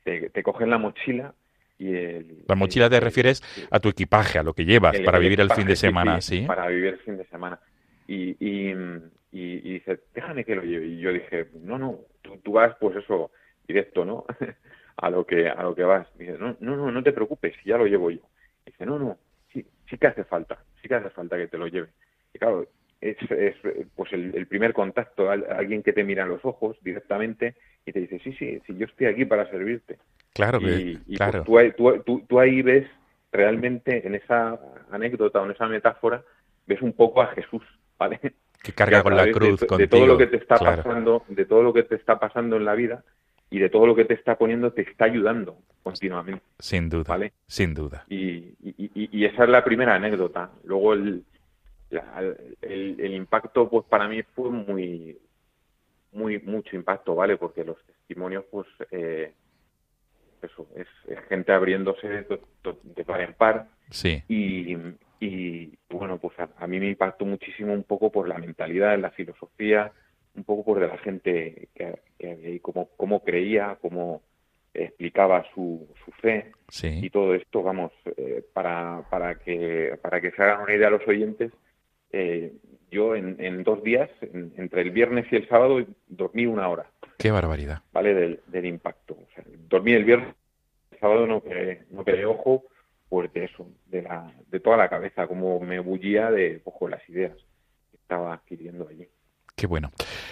te, 0.04 0.30
te, 0.30 0.42
cogen 0.44 0.70
la 0.70 0.78
mochila 0.78 1.34
y 1.76 1.92
el, 1.92 2.44
la 2.46 2.54
mochila 2.54 2.88
te 2.88 3.00
refieres 3.00 3.42
a 3.68 3.80
tu 3.80 3.88
equipaje, 3.88 4.38
a 4.38 4.44
lo 4.44 4.54
que 4.54 4.64
llevas 4.64 5.00
para 5.00 5.18
vivir 5.18 5.40
el 5.40 5.50
fin 5.50 5.66
de 5.66 5.74
semana, 5.74 6.20
¿sí? 6.20 6.42
Para 6.42 6.68
vivir 6.68 6.94
el 6.94 6.98
fin 6.98 7.16
de 7.16 7.24
semana 7.24 7.58
y, 8.10 8.36
y, 8.40 8.74
y, 9.30 9.72
dice, 9.74 10.00
déjame 10.12 10.44
que 10.44 10.56
lo 10.56 10.62
lleve. 10.62 10.86
Y 10.86 10.98
yo 10.98 11.12
dije, 11.12 11.46
no, 11.62 11.78
no, 11.78 12.00
tú, 12.42 12.52
vas 12.52 12.76
pues 12.80 12.96
eso, 12.96 13.30
directo, 13.68 14.04
¿no? 14.04 14.24
a 14.96 15.10
lo 15.10 15.24
que 15.24 15.48
a 15.48 15.62
lo 15.62 15.76
que 15.76 15.84
vas. 15.84 16.08
dice, 16.18 16.36
no, 16.36 16.56
no, 16.58 16.76
no, 16.76 16.90
no 16.90 17.02
te 17.04 17.12
preocupes, 17.12 17.54
ya 17.64 17.78
lo 17.78 17.86
llevo 17.86 18.10
yo. 18.10 18.22
dice, 18.66 18.84
no, 18.84 18.98
no, 18.98 19.16
sí, 19.52 19.64
sí 19.88 19.96
que 19.96 20.08
hace 20.08 20.24
falta, 20.24 20.58
sí 20.82 20.88
que 20.88 20.96
hace 20.96 21.10
falta 21.10 21.36
que 21.36 21.46
te 21.46 21.56
lo 21.56 21.68
lleve. 21.68 21.90
Y 22.34 22.40
claro, 22.40 22.66
es, 23.00 23.16
es 23.30 23.54
pues 23.94 24.12
el, 24.12 24.44
primer 24.48 24.72
contacto, 24.72 25.30
alguien 25.30 25.84
que 25.84 25.92
te 25.92 26.02
mira 26.02 26.24
a 26.24 26.26
los 26.28 26.44
ojos 26.44 26.76
directamente 26.82 27.54
y 27.86 27.92
te 27.92 28.00
dice, 28.00 28.18
sí, 28.24 28.32
sí, 28.32 28.60
sí, 28.66 28.76
yo 28.76 28.86
estoy 28.86 29.06
aquí 29.06 29.24
para 29.24 29.48
servirte. 29.50 29.98
Claro 30.32 30.58
que, 30.58 30.98
y, 31.06 31.16
claro. 31.16 31.44
Pues 31.44 31.76
tú, 31.76 32.02
tú, 32.04 32.24
tú, 32.28 32.40
ahí 32.40 32.60
ves 32.62 32.88
realmente 33.30 34.04
en 34.04 34.16
esa 34.16 34.58
anécdota 34.90 35.40
o 35.40 35.44
en 35.44 35.52
esa 35.52 35.68
metáfora, 35.68 36.24
ves 36.66 36.82
un 36.82 36.92
poco 36.92 37.22
a 37.22 37.28
Jesús 37.28 37.62
que 38.62 38.72
carga 38.72 39.02
con 39.02 39.16
la 39.16 39.30
cruz 39.30 39.60
de, 39.60 39.88
todo 39.88 40.06
lo 40.06 40.18
que 40.18 40.26
te 40.26 40.36
está 40.36 40.58
pasando, 40.58 41.24
de 41.28 41.44
todo 41.44 41.62
lo 41.62 41.72
que 41.72 41.82
te 41.82 41.94
está 41.94 42.18
pasando 42.18 42.56
en 42.56 42.64
la 42.64 42.74
vida 42.74 43.04
y 43.50 43.58
de 43.58 43.68
todo 43.68 43.86
lo 43.86 43.96
que 43.96 44.04
te 44.04 44.14
está 44.14 44.36
poniendo 44.36 44.72
te 44.72 44.82
está 44.82 45.06
ayudando 45.06 45.58
continuamente. 45.82 46.42
Sin 46.58 46.88
duda, 46.88 47.04
¿vale? 47.08 47.32
Sin 47.46 47.74
duda. 47.74 48.04
Y, 48.08 48.54
y, 48.62 49.24
esa 49.24 49.44
es 49.44 49.50
la 49.50 49.64
primera 49.64 49.94
anécdota. 49.94 50.50
Luego 50.64 50.92
el, 50.92 51.24
el, 52.60 53.14
impacto, 53.14 53.68
pues 53.68 53.84
para 53.86 54.06
mí 54.08 54.22
fue 54.22 54.50
muy, 54.50 55.18
muy 56.12 56.38
mucho 56.40 56.76
impacto, 56.76 57.14
¿vale? 57.14 57.36
Porque 57.36 57.64
los 57.64 57.82
testimonios, 57.84 58.44
pues 58.50 58.66
eh, 58.90 59.32
eso, 60.42 60.68
es, 60.76 60.86
gente 61.28 61.52
abriéndose 61.52 62.08
de, 62.08 62.40
de 62.82 63.04
par 63.04 63.20
en 63.22 63.34
par. 63.34 63.68
Sí. 63.90 64.22
Y, 64.28 64.76
y 65.20 65.78
bueno, 65.90 66.18
pues 66.18 66.34
a, 66.38 66.66
mí 66.66 66.80
me 66.80 66.88
impactó 66.88 67.26
muchísimo 67.26 67.74
un 67.74 67.84
poco 67.84 68.10
por 68.10 68.26
la 68.26 68.38
mentalidad, 68.38 68.98
la 68.98 69.10
filosofía, 69.10 69.92
un 70.34 70.44
poco 70.44 70.64
por 70.64 70.80
de 70.80 70.88
la 70.88 70.96
gente 70.98 71.68
que, 71.74 71.98
que 72.18 72.58
cómo, 72.62 72.88
cómo 72.96 73.22
creía, 73.22 73.76
cómo 73.82 74.22
explicaba 74.72 75.44
su, 75.54 75.86
su 76.04 76.10
fe 76.12 76.52
y 76.70 77.10
todo 77.10 77.34
esto, 77.34 77.62
vamos, 77.62 77.92
eh, 78.16 78.42
para, 78.52 79.04
para, 79.10 79.34
que, 79.34 79.98
para 80.00 80.20
que 80.20 80.30
se 80.30 80.42
hagan 80.42 80.62
una 80.62 80.74
idea 80.74 80.90
los 80.90 81.06
oyentes, 81.06 81.52
eh, 82.12 82.52
yo 82.90 83.14
en, 83.14 83.36
en, 83.40 83.62
dos 83.62 83.82
días, 83.82 84.08
entre 84.22 84.82
el 84.82 84.90
viernes 84.90 85.26
y 85.30 85.36
el 85.36 85.48
sábado, 85.48 85.84
dormí 86.08 86.46
una 86.46 86.68
hora. 86.68 86.86
¡Qué 87.18 87.30
barbaridad! 87.30 87.82
¿Vale? 87.92 88.14
Del, 88.14 88.40
del 88.46 88.66
impacto. 88.66 89.14
O 89.14 89.26
sea, 89.34 89.44
dormí 89.68 89.92
el 89.92 90.04
viernes, 90.04 90.34
el 90.92 90.98
sábado 90.98 91.26
no 91.26 91.42
quedé, 91.42 91.84
no 91.90 92.04
quedé 92.04 92.24
fuerte 93.10 93.44
eso, 93.44 93.68
de, 93.86 94.02
la, 94.02 94.32
de 94.50 94.60
toda 94.60 94.78
la 94.78 94.88
cabeza, 94.88 95.26
como 95.26 95.60
me 95.60 95.80
bullía 95.80 96.30
de 96.30 96.62
ojo 96.64 96.88
las 96.88 97.06
ideas 97.10 97.36
que 97.90 97.98
estaba 97.98 98.32
adquiriendo 98.32 98.88
allí. 98.88 99.06
Qué 99.56 99.66
bueno. 99.66 99.90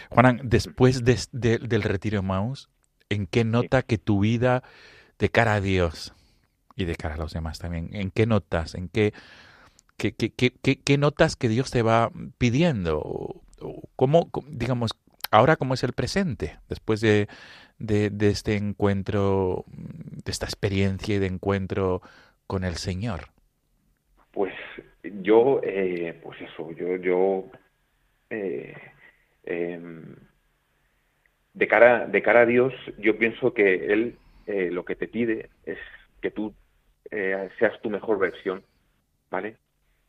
Juanan, 0.08 0.40
después 0.44 1.04
del 1.04 1.82
retiro 1.82 2.22
de 2.22 2.26
Maus, 2.26 2.70
¿en 3.10 3.26
qué 3.26 3.44
nota 3.44 3.82
que 3.82 3.98
tu 3.98 4.20
vida 4.20 4.62
de 5.18 5.28
cara 5.28 5.54
a 5.54 5.60
Dios 5.60 6.14
y 6.76 6.84
de 6.86 6.94
cara 6.94 7.16
a 7.16 7.18
los 7.18 7.34
demás 7.34 7.58
también, 7.58 7.90
en 7.92 8.10
qué 8.10 8.24
notas, 8.24 8.74
en 8.74 8.88
qué, 8.88 9.12
¿Qué, 9.98 10.14
qué, 10.14 10.30
qué, 10.30 10.80
qué 10.80 10.96
notas 10.96 11.34
que 11.34 11.48
Dios 11.48 11.72
te 11.72 11.82
va 11.82 12.12
pidiendo? 12.38 13.42
¿Cómo, 13.96 14.30
digamos, 14.46 14.92
ahora 15.32 15.56
cómo 15.56 15.74
es 15.74 15.82
el 15.82 15.92
presente, 15.92 16.60
después 16.68 17.00
de, 17.00 17.28
de, 17.80 18.08
de 18.10 18.28
este 18.28 18.54
encuentro, 18.54 19.64
de 19.66 20.30
esta 20.30 20.46
experiencia 20.46 21.16
y 21.16 21.18
de 21.18 21.26
encuentro 21.26 22.00
con 22.48 22.64
el 22.64 22.76
Señor? 22.76 23.26
Pues 24.32 24.54
yo, 25.02 25.60
eh, 25.62 26.18
pues 26.22 26.40
eso, 26.40 26.72
yo, 26.72 26.96
yo 26.96 27.44
eh, 28.30 28.74
em, 29.44 30.16
de 31.52 31.68
cara, 31.68 32.06
de 32.06 32.22
cara 32.22 32.40
a 32.40 32.46
Dios, 32.46 32.72
yo 32.98 33.18
pienso 33.18 33.52
que 33.52 33.92
Él 33.92 34.16
eh, 34.46 34.70
lo 34.72 34.84
que 34.84 34.96
te 34.96 35.08
pide 35.08 35.50
es 35.64 35.78
que 36.20 36.32
tú 36.32 36.52
seas 37.10 37.80
tu 37.80 37.88
mejor 37.88 38.18
versión, 38.18 38.62
¿vale? 39.30 39.56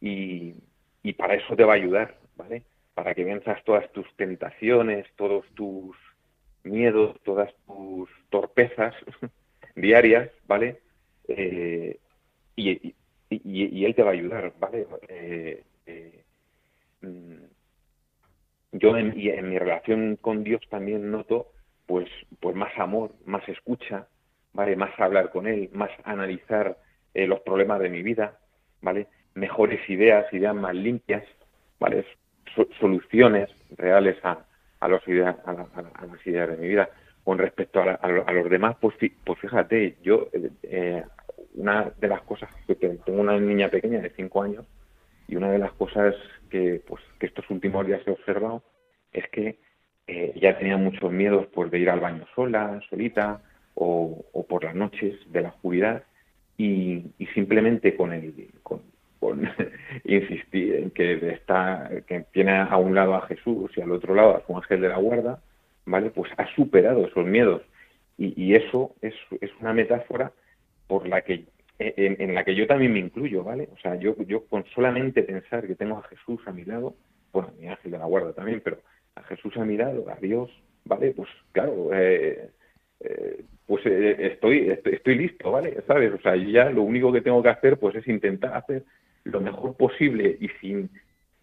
Y, 0.02 0.56
y 1.02 1.14
para 1.14 1.36
eso 1.36 1.56
te 1.56 1.64
va 1.64 1.74
a 1.74 1.78
ayudar, 1.78 2.18
¿vale? 2.36 2.64
Para 2.94 3.16
que 3.16 3.24
venzas 3.24 3.64
todas 3.64 3.90
tus 3.94 4.06
tentaciones, 4.18 5.08
todos 5.16 5.46
tus 5.56 5.96
miedos, 6.64 7.16
todas 7.24 7.54
tus 7.66 8.10
torpezas 8.30 8.94
diarias, 9.76 10.30
¿vale? 10.46 10.82
Y, 12.60 12.96
y, 13.30 13.86
él 13.86 13.96
te 13.96 14.04
va 14.04 14.10
a 14.10 14.14
ayudar, 14.14 14.54
¿vale? 14.60 14.88
Eh, 15.08 15.64
eh, 15.86 16.24
mm, 17.02 17.44
yo 18.74 18.98
en, 18.98 19.16
mi 19.16 19.58
relación 19.58 20.16
con 20.18 20.44
Dios 20.44 20.62
también 20.70 21.10
noto 21.12 21.48
pues, 21.86 22.08
pues 22.40 22.56
más 22.56 22.72
amor, 22.78 23.12
más 23.26 23.48
escucha, 23.50 24.08
¿vale? 24.54 24.76
Más 24.76 24.92
hablar 25.00 25.32
con 25.32 25.48
Él, 25.48 25.70
más 25.74 25.90
analizar 26.04 26.78
eh, 27.14 27.26
los 27.26 27.40
problemas 27.42 27.80
de 27.80 27.90
mi 27.90 28.04
vida, 28.04 28.38
¿vale? 28.82 29.08
Mejores 29.34 29.88
ideas, 29.90 30.32
ideas 30.32 30.56
más 30.56 30.76
limpias, 30.76 31.24
¿vale? 31.80 32.06
soluciones 32.80 33.50
reales 33.78 34.18
a, 34.24 34.46
a, 34.80 34.88
los 34.88 35.08
ideas, 35.08 35.36
a, 35.46 35.54
las 35.54 36.28
ideas 36.28 36.50
de 36.50 36.58
mi 36.58 36.68
vida. 36.68 36.90
Con 37.24 37.38
respecto 37.38 37.80
a, 37.80 37.94
a, 37.94 38.32
los 38.34 38.50
demás, 38.50 38.76
pues, 38.82 38.96
pues 39.24 39.40
fíjate, 39.40 39.98
yo 40.02 40.30
eh, 40.64 41.04
una 41.56 41.92
de 42.00 42.08
las 42.08 42.22
cosas 42.22 42.50
que 42.68 42.76
tengo 42.76 43.22
una 43.22 43.40
niña 43.40 43.70
pequeña 43.70 44.00
de 44.00 44.10
5 44.12 44.44
años 44.44 44.66
y 45.28 45.36
una 45.36 45.52
de 45.52 45.60
las 45.60 45.72
cosas 45.74 46.16
que, 46.50 46.82
pues, 46.88 47.02
que 47.20 47.28
estos 47.28 47.50
últimos 47.50 47.86
días 47.86 48.02
he 48.06 48.12
observado 48.12 48.64
es 49.14 49.28
que 49.30 49.60
eh, 50.08 50.34
ya 50.42 50.58
tenía 50.58 50.78
muchos 50.78 51.12
miedos 51.12 51.48
pues, 51.54 51.70
de 51.70 51.80
ir 51.80 51.90
al 51.90 52.00
baño 52.00 52.26
sola, 52.36 52.80
solita 52.90 53.42
o, 53.76 54.26
por 54.50 54.64
las 54.64 54.74
noches 54.74 55.16
de 55.32 55.42
la 55.44 55.50
oscuridad 55.50 56.04
y, 56.58 57.06
simplemente 57.34 57.96
con 57.96 58.12
el 58.12 58.50
con, 58.64 58.82
insistir 60.04 60.76
en 60.76 60.92
que 60.92 61.30
está 61.32 61.90
que 62.08 62.26
tiene 62.32 62.58
a 62.58 62.78
un 62.78 62.96
lado 62.96 63.16
a 63.16 63.28
Jesús 63.28 63.72
y 63.78 63.82
al 63.82 63.92
otro 63.92 64.16
lado 64.16 64.36
a 64.36 64.46
su 64.46 64.56
ángel 64.56 64.82
de 64.82 64.90
la 64.90 64.98
guarda, 64.98 65.42
¿vale? 65.86 66.10
Pues 66.10 66.32
ha 66.38 66.48
superado 66.56 67.06
esos 67.06 67.26
miedos 67.26 67.62
y, 68.18 68.34
y 68.42 68.56
eso 68.56 68.96
es, 69.02 69.14
es 69.42 69.52
una 69.62 69.74
metáfora 69.74 70.32
por 70.90 71.08
la 71.08 71.22
que 71.22 71.46
en, 71.78 72.34
la 72.34 72.44
que 72.44 72.56
yo 72.56 72.68
también 72.68 72.92
me 72.92 73.00
incluyo, 73.00 73.44
¿vale? 73.44 73.70
O 73.72 73.78
sea, 73.78 73.96
yo, 73.96 74.18
yo 74.26 74.46
con 74.48 74.66
solamente 74.76 75.24
pensar 75.24 75.66
que 75.66 75.76
tengo 75.76 75.98
a 75.98 76.04
Jesús 76.04 76.42
a 76.46 76.52
mi 76.52 76.66
lado, 76.66 76.96
bueno, 77.32 77.54
mi 77.58 77.68
ángel 77.68 77.92
de 77.92 78.00
la 78.00 78.06
guarda 78.06 78.34
también, 78.34 78.60
pero 78.62 78.80
a 79.16 79.24
Jesús 79.24 79.56
a 79.56 79.64
mi 79.64 79.78
lado, 79.78 80.06
a 80.10 80.16
Dios, 80.16 80.50
¿vale? 80.84 81.12
Pues 81.12 81.30
claro, 81.54 81.92
eh, 81.94 82.50
eh, 83.00 83.46
pues 83.66 83.86
eh, 83.86 84.18
estoy, 84.34 84.78
estoy, 84.84 85.16
listo, 85.16 85.52
¿vale? 85.52 85.78
¿Sabes? 85.88 86.12
O 86.14 86.20
sea, 86.20 86.36
ya 86.36 86.70
lo 86.70 86.82
único 86.82 87.14
que 87.14 87.22
tengo 87.22 87.42
que 87.42 87.50
hacer 87.50 87.78
pues 87.78 87.96
es 87.96 88.08
intentar 88.08 88.58
hacer 88.58 88.84
lo 89.24 89.40
mejor 89.40 89.78
posible 89.78 90.38
y 90.42 90.50
sin 90.60 90.90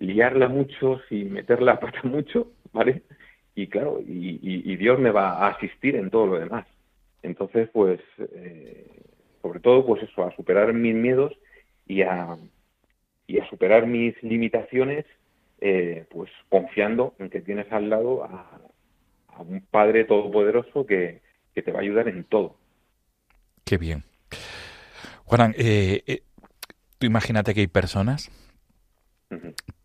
liarla 0.00 0.48
mucho, 0.48 1.00
sin 1.08 1.32
meter 1.32 1.62
la 1.62 1.80
pata 1.80 2.00
mucho, 2.04 2.52
¿vale? 2.72 3.02
Y 3.54 3.68
claro, 3.68 4.00
y, 4.06 4.38
y 4.42 4.76
Dios 4.76 4.98
me 4.98 5.12
va 5.12 5.46
a 5.46 5.48
asistir 5.52 5.96
en 5.96 6.10
todo 6.10 6.26
lo 6.26 6.38
demás. 6.38 6.66
Entonces, 7.26 7.68
pues, 7.72 8.00
eh, 8.18 8.86
sobre 9.46 9.60
todo, 9.60 9.86
pues 9.86 10.02
eso, 10.02 10.24
a 10.24 10.34
superar 10.34 10.72
mis 10.72 10.94
miedos 10.94 11.32
y 11.86 12.02
a, 12.02 12.36
y 13.28 13.38
a 13.38 13.48
superar 13.48 13.86
mis 13.86 14.20
limitaciones, 14.22 15.04
eh, 15.60 16.04
pues 16.10 16.30
confiando 16.48 17.14
en 17.20 17.30
que 17.30 17.40
tienes 17.40 17.70
al 17.70 17.88
lado 17.88 18.24
a, 18.24 18.60
un 19.38 19.60
Padre 19.70 20.04
Todopoderoso 20.04 20.84
que, 20.86 21.20
te 21.54 21.72
va 21.72 21.78
a 21.78 21.82
ayudar 21.82 22.08
en 22.08 22.24
todo. 22.24 22.56
Qué 23.64 23.78
bien. 23.78 24.02
Juan, 25.24 25.54
eh, 25.56 26.02
eh, 26.06 26.22
tú 26.98 27.06
imagínate 27.06 27.54
que 27.54 27.60
hay 27.60 27.66
personas 27.66 28.30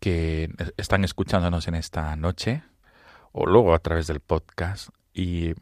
que 0.00 0.48
están 0.76 1.04
escuchándonos 1.04 1.68
en 1.68 1.74
esta 1.74 2.14
noche 2.16 2.62
o 3.32 3.46
luego 3.46 3.74
a 3.74 3.78
través 3.78 4.06
del 4.06 4.20
podcast 4.20 4.90
y, 5.14 5.52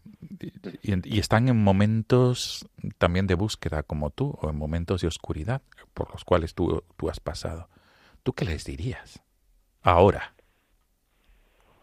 y, 0.82 1.18
están 1.18 1.48
en 1.48 1.56
momentos 1.56 2.68
también 2.98 3.26
de 3.26 3.34
búsqueda 3.34 3.82
como 3.82 4.10
tú, 4.10 4.38
o 4.40 4.50
en 4.50 4.56
momentos 4.56 5.00
de 5.00 5.08
oscuridad 5.08 5.62
por 5.92 6.10
los 6.12 6.24
cuales 6.24 6.54
tú, 6.54 6.84
tú 6.96 7.10
has 7.10 7.20
pasado. 7.20 7.68
¿Tú 8.22 8.32
qué 8.32 8.44
les 8.44 8.64
dirías 8.64 9.22
ahora? 9.82 10.34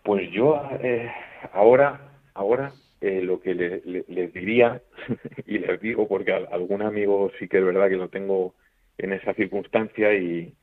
Pues 0.04 0.32
yo 0.32 0.62
eh, 0.82 1.12
ahora, 1.52 2.22
ahora 2.34 2.72
eh, 3.02 3.22
lo 3.22 3.42
que 3.42 3.54
les 3.54 4.34
diría, 4.34 4.82
y 5.46 5.60
les 5.60 5.82
digo 5.82 6.08
porque 6.08 6.32
algún 6.32 6.82
amigo 6.82 7.32
sí 7.38 7.48
que 7.48 7.58
es 7.58 7.66
verdad 7.66 7.90
que 7.90 7.98
lo 7.98 8.10
tengo 8.10 8.56
en 8.98 9.14
esa 9.14 9.34
circunstancia 9.34 10.14
y, 10.14 10.56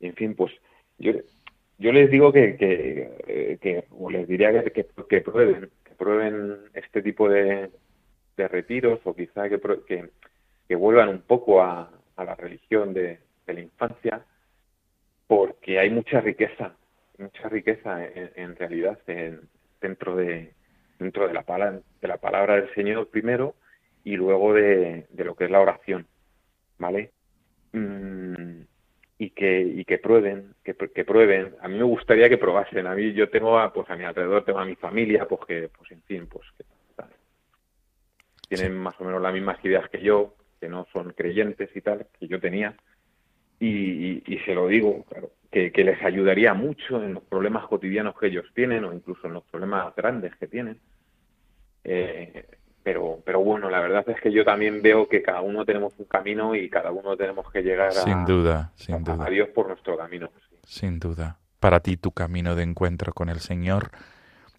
en 0.00 0.14
fin, 0.14 0.34
pues 0.34 0.52
yo, 0.98 1.12
yo 1.78 1.92
les 1.92 2.10
digo 2.10 2.32
que, 2.32 2.56
que, 2.56 3.10
eh, 3.26 3.58
que 3.60 3.84
o 3.90 4.10
les 4.10 4.26
diría 4.26 4.64
que, 4.64 4.86
que, 5.08 5.20
prueben, 5.20 5.70
prueben 5.96 6.58
este 6.74 7.02
tipo 7.02 7.28
de, 7.28 7.70
retiros 8.36 9.00
o 9.04 9.14
quizá 9.14 9.48
que, 9.48 9.60
que, 10.68 10.74
vuelvan 10.76 11.08
un 11.08 11.22
poco 11.22 11.62
a, 11.62 11.90
la 12.16 12.34
religión 12.34 12.92
de, 12.94 13.18
la 13.46 13.60
infancia, 13.60 14.22
porque 15.26 15.78
hay 15.78 15.90
mucha 15.90 16.20
riqueza, 16.20 16.74
mucha 17.16 17.48
riqueza 17.48 18.04
en, 18.04 18.56
realidad 18.56 18.98
dentro 19.80 20.16
de 20.16 20.52
dentro 20.98 21.28
de 21.28 21.34
la 21.34 21.42
palabra 21.42 21.80
de 22.00 22.08
la 22.08 22.16
palabra 22.18 22.56
del 22.56 22.74
Señor 22.74 23.08
primero 23.08 23.54
y 24.04 24.16
luego 24.16 24.52
de, 24.52 25.06
lo 25.16 25.34
que 25.34 25.44
es 25.44 25.50
la 25.50 25.60
oración, 25.60 26.06
¿vale? 26.78 27.12
Mm, 27.72 28.47
y 29.18 29.30
que 29.30 29.60
y 29.60 29.84
que 29.84 29.98
prueben 29.98 30.54
que, 30.62 30.74
que, 30.74 31.04
prueben. 31.04 31.56
A 31.60 31.68
mí 31.68 31.76
me 31.76 31.84
gustaría 31.84 32.28
que 32.28 32.38
probasen. 32.38 32.86
A 32.86 32.94
mí 32.94 33.12
yo 33.12 33.28
tengo 33.28 33.58
a, 33.58 33.72
pues 33.72 33.90
a 33.90 33.96
mi 33.96 34.04
alrededor 34.04 34.44
tengo 34.44 34.60
a 34.60 34.64
mi 34.64 34.76
familia 34.76 35.26
pues 35.26 35.40
que 35.46 35.68
pues 35.76 35.90
en 35.90 36.02
fin 36.02 36.26
pues 36.28 36.46
que 36.56 36.64
tienen 38.48 38.78
más 38.78 38.98
o 38.98 39.04
menos 39.04 39.20
las 39.20 39.34
mismas 39.34 39.62
ideas 39.64 39.88
que 39.90 40.00
yo 40.00 40.34
que 40.58 40.68
no 40.68 40.86
son 40.92 41.12
creyentes 41.12 41.68
y 41.74 41.80
tal 41.80 42.06
que 42.18 42.28
yo 42.28 42.40
tenía. 42.40 42.74
Y, 43.60 44.22
y, 44.32 44.38
se 44.44 44.54
lo 44.54 44.68
digo 44.68 45.04
claro 45.04 45.32
que, 45.50 45.72
que, 45.72 45.82
les 45.82 46.00
ayudaría 46.02 46.54
mucho 46.54 47.02
en 47.02 47.14
los 47.14 47.24
problemas 47.24 47.66
cotidianos 47.66 48.16
que 48.16 48.28
ellos 48.28 48.46
tienen 48.54 48.84
o 48.84 48.92
incluso 48.92 49.26
en 49.26 49.32
los 49.32 49.42
problemas 49.44 49.94
grandes 49.96 50.34
que 50.36 50.46
tienen. 50.46 50.78
Eh, 51.82 52.44
pero, 52.82 53.18
pero 53.24 53.40
bueno, 53.40 53.70
la 53.70 53.80
verdad 53.80 54.08
es 54.08 54.20
que 54.20 54.32
yo 54.32 54.44
también 54.44 54.82
veo 54.82 55.08
que 55.08 55.22
cada 55.22 55.40
uno 55.40 55.64
tenemos 55.64 55.92
un 55.98 56.06
camino 56.06 56.54
y 56.54 56.70
cada 56.70 56.90
uno 56.90 57.16
tenemos 57.16 57.50
que 57.50 57.62
llegar 57.62 57.92
sin 57.92 58.24
duda, 58.24 58.72
sin 58.76 59.04
duda. 59.04 59.26
a 59.26 59.30
Dios 59.30 59.48
por 59.50 59.68
nuestro 59.68 59.96
camino. 59.96 60.30
Sin 60.64 60.98
duda. 60.98 61.38
Para 61.60 61.80
ti 61.80 61.96
tu 61.96 62.12
camino 62.12 62.54
de 62.54 62.62
encuentro 62.62 63.12
con 63.12 63.28
el 63.28 63.40
Señor 63.40 63.90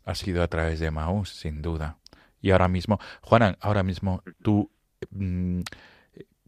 ha 0.05 0.15
sido 0.15 0.43
a 0.43 0.47
través 0.47 0.79
de 0.79 0.91
Maús, 0.91 1.29
sin 1.29 1.61
duda. 1.61 1.97
Y 2.41 2.51
ahora 2.51 2.67
mismo, 2.67 2.99
Juanan, 3.21 3.57
ahora 3.61 3.83
mismo 3.83 4.23
tú 4.41 4.69
mm, 5.11 5.61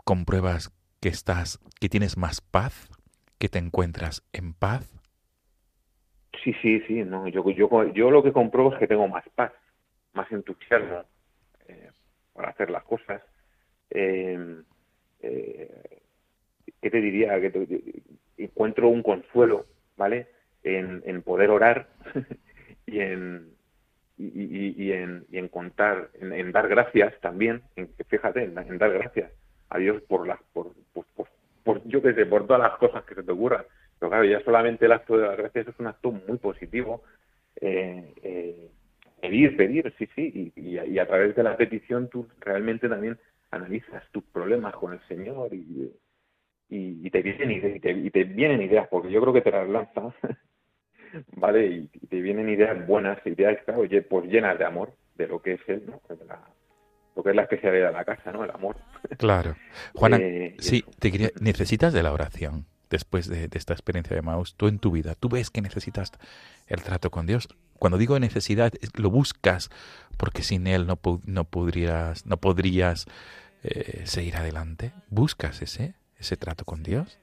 compruebas 0.04 0.72
que 1.00 1.10
estás, 1.10 1.60
que 1.80 1.90
tienes 1.90 2.18
más 2.18 2.42
paz, 2.42 2.90
que 3.40 3.50
te 3.50 3.60
encuentras 3.60 4.24
en 4.34 4.54
paz. 4.54 4.88
Sí, 6.44 6.54
sí, 6.62 6.82
sí, 6.88 7.04
no, 7.04 7.28
yo, 7.28 7.48
yo, 7.52 7.92
yo 7.94 8.12
lo 8.12 8.24
que 8.24 8.32
compruebo 8.32 8.74
es 8.74 8.80
que 8.80 8.88
tengo 8.88 9.08
más 9.08 9.24
paz, 9.36 9.52
más 10.14 10.32
entusiasmo, 10.32 11.04
para 12.34 12.50
hacer 12.50 12.70
las 12.70 12.84
cosas. 12.84 13.22
Eh, 13.90 14.62
eh, 15.22 16.02
¿Qué 16.82 16.90
te 16.90 17.02
diría? 17.02 17.40
Que 17.40 18.04
encuentro 18.38 18.90
un 18.90 19.04
consuelo, 19.04 19.66
¿vale? 19.98 20.28
En, 20.64 21.22
poder 21.24 21.50
orar 21.50 21.88
y 22.86 23.00
en 23.00 23.52
y, 24.18 24.92
en, 24.92 25.26
y 25.32 25.38
en 25.40 25.48
contar, 25.48 26.10
en, 26.14 26.52
dar 26.52 26.68
gracias 26.68 27.20
también, 27.22 27.64
en, 27.76 27.90
fíjate, 28.08 28.44
en, 28.44 28.54
dar 28.54 28.94
gracias 28.94 29.32
a 29.70 29.80
Dios 29.80 30.02
por 30.04 30.28
las, 30.28 30.40
por, 30.54 30.74
por, 31.64 31.84
yo 31.88 32.02
qué 32.02 32.14
sé, 32.14 32.26
por 32.28 32.46
todas 32.46 32.62
las 32.62 32.78
cosas 32.78 33.04
que 33.06 33.16
se 33.16 33.24
te 33.24 33.32
ocurran. 33.32 33.66
Pero 34.00 34.10
claro, 34.10 34.26
ya 34.26 34.40
solamente 34.42 34.86
el 34.86 34.92
acto 34.92 35.18
de 35.18 35.28
las 35.28 35.38
gracias 35.38 35.68
es 35.68 35.80
un 35.80 35.88
acto 35.88 36.12
muy 36.12 36.38
positivo. 36.38 37.04
Eh, 37.60 38.14
eh, 38.24 38.70
pedir, 39.22 39.56
pedir, 39.56 39.94
sí, 39.98 40.10
sí, 40.16 40.52
y, 40.56 40.98
a, 40.98 41.08
través 41.08 41.36
de 41.36 41.44
la 41.44 41.56
petición 41.56 42.10
tú 42.10 42.28
realmente 42.40 42.90
también 42.90 43.18
analizas 43.52 44.04
tus 44.12 44.24
problemas 44.24 44.74
con 44.76 44.94
el 44.94 45.00
Señor 45.08 45.54
y, 45.54 45.92
y, 46.70 47.10
te 47.10 47.22
vienen 47.22 47.52
ideas, 47.52 47.76
y 47.78 48.10
te, 48.10 48.24
vienen 48.24 48.62
ideas, 48.62 48.88
porque 48.90 49.12
yo 49.12 49.22
creo 49.22 49.34
que 49.34 49.42
te 49.42 49.52
las 49.52 49.70
lanzan, 49.70 50.14
¿vale? 51.36 51.68
Y, 51.68 51.88
te 52.08 52.22
vienen 52.22 52.50
ideas 52.50 52.86
buenas, 52.88 53.26
ideas, 53.26 53.58
claro, 53.64 53.84
pues 54.10 54.26
llenas 54.26 54.58
de 54.58 54.66
amor, 54.66 54.94
de 55.16 55.28
lo 55.28 55.42
que 55.42 55.54
es 55.54 55.62
él, 55.68 55.84
¿no? 55.88 56.02
lo 57.14 57.24
que 57.24 57.30
es 57.30 57.36
la 57.36 57.44
especialidad 57.44 57.88
de 57.88 57.94
la 57.94 58.06
casa, 58.06 58.32
¿no? 58.32 58.44
El 58.46 58.52
amor. 58.52 58.78
Claro. 59.18 59.56
Juana, 59.94 60.18
eh, 60.22 60.56
sí, 60.60 60.84
te 61.00 61.12
quería, 61.12 61.30
necesitas 61.42 61.94
de 61.94 62.04
la 62.04 62.14
oración 62.14 62.66
después 62.92 63.28
de, 63.28 63.50
esta 63.54 63.74
experiencia 63.74 64.16
de 64.16 64.22
Maus, 64.22 64.56
tú 64.56 64.68
en 64.68 64.78
tu 64.78 64.92
vida, 64.92 65.16
tú 65.16 65.30
ves 65.30 65.50
que 65.50 65.62
necesitas 65.62 66.12
el 66.68 66.84
trato 66.84 67.10
con 67.10 67.26
Dios. 67.26 67.48
Cuando 67.80 67.98
digo 67.98 68.20
necesidad, 68.20 68.72
lo 68.96 69.10
buscas 69.10 69.72
porque 70.18 70.44
sin 70.44 70.68
Él 70.68 70.86
no, 70.86 71.00
no 71.26 71.46
podrías, 71.46 72.28
no 72.28 72.38
podrías 72.38 73.08
eh, 73.64 74.02
seguir 74.06 74.36
adelante. 74.36 74.92
¿Buscas 75.10 75.64
ese, 75.64 75.96
ese 76.20 76.38
trato 76.38 76.66
con 76.66 76.84
Dios? 76.84 77.18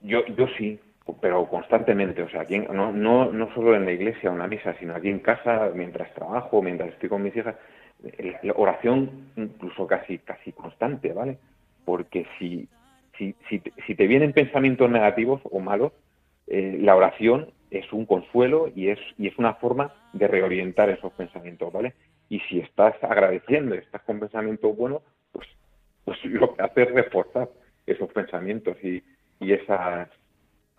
Yo, 0.00 0.24
yo 0.26 0.46
sí, 0.56 0.80
pero 1.20 1.46
constantemente, 1.48 2.22
o 2.22 2.30
sea, 2.30 2.42
aquí 2.42 2.58
no, 2.58 2.92
no, 2.92 3.30
no 3.30 3.54
solo 3.54 3.76
en 3.76 3.84
la 3.84 3.92
iglesia 3.92 4.30
o 4.30 4.32
en 4.32 4.38
la 4.38 4.48
misa, 4.48 4.74
sino 4.78 4.94
aquí 4.94 5.08
en 5.08 5.20
casa, 5.20 5.70
mientras 5.74 6.12
trabajo, 6.14 6.62
mientras 6.62 6.90
estoy 6.90 7.08
con 7.08 7.22
mis 7.22 7.36
hijas, 7.36 7.56
la 8.42 8.52
oración 8.56 9.30
incluso 9.36 9.86
casi, 9.86 10.18
casi 10.18 10.52
constante, 10.52 11.12
¿vale? 11.12 11.38
Porque 11.84 12.26
si, 12.38 12.68
si, 13.18 13.34
si, 13.48 13.94
te 13.94 14.06
vienen 14.06 14.32
pensamientos 14.32 14.90
negativos 14.90 15.40
o 15.44 15.60
malos, 15.60 15.92
eh, 16.46 16.78
la 16.80 16.96
oración 16.96 17.52
es 17.70 17.90
un 17.92 18.06
consuelo 18.06 18.70
y 18.74 18.88
es, 18.88 18.98
y 19.18 19.28
es 19.28 19.38
una 19.38 19.54
forma 19.54 19.94
de 20.12 20.28
reorientar 20.28 20.90
esos 20.90 21.12
pensamientos, 21.12 21.72
¿vale? 21.72 21.94
Y 22.28 22.40
si 22.40 22.60
estás 22.60 22.94
agradeciendo, 23.02 23.74
estás 23.74 24.02
con 24.02 24.20
pensamientos 24.20 24.76
buenos, 24.76 25.02
pues, 25.32 25.46
pues 26.04 26.18
lo 26.24 26.54
que 26.54 26.62
hace 26.62 26.82
es 26.82 26.90
reforzar 26.92 27.48
esos 27.86 28.10
pensamientos 28.12 28.76
y, 28.82 29.02
y 29.40 29.52
esas, 29.52 30.08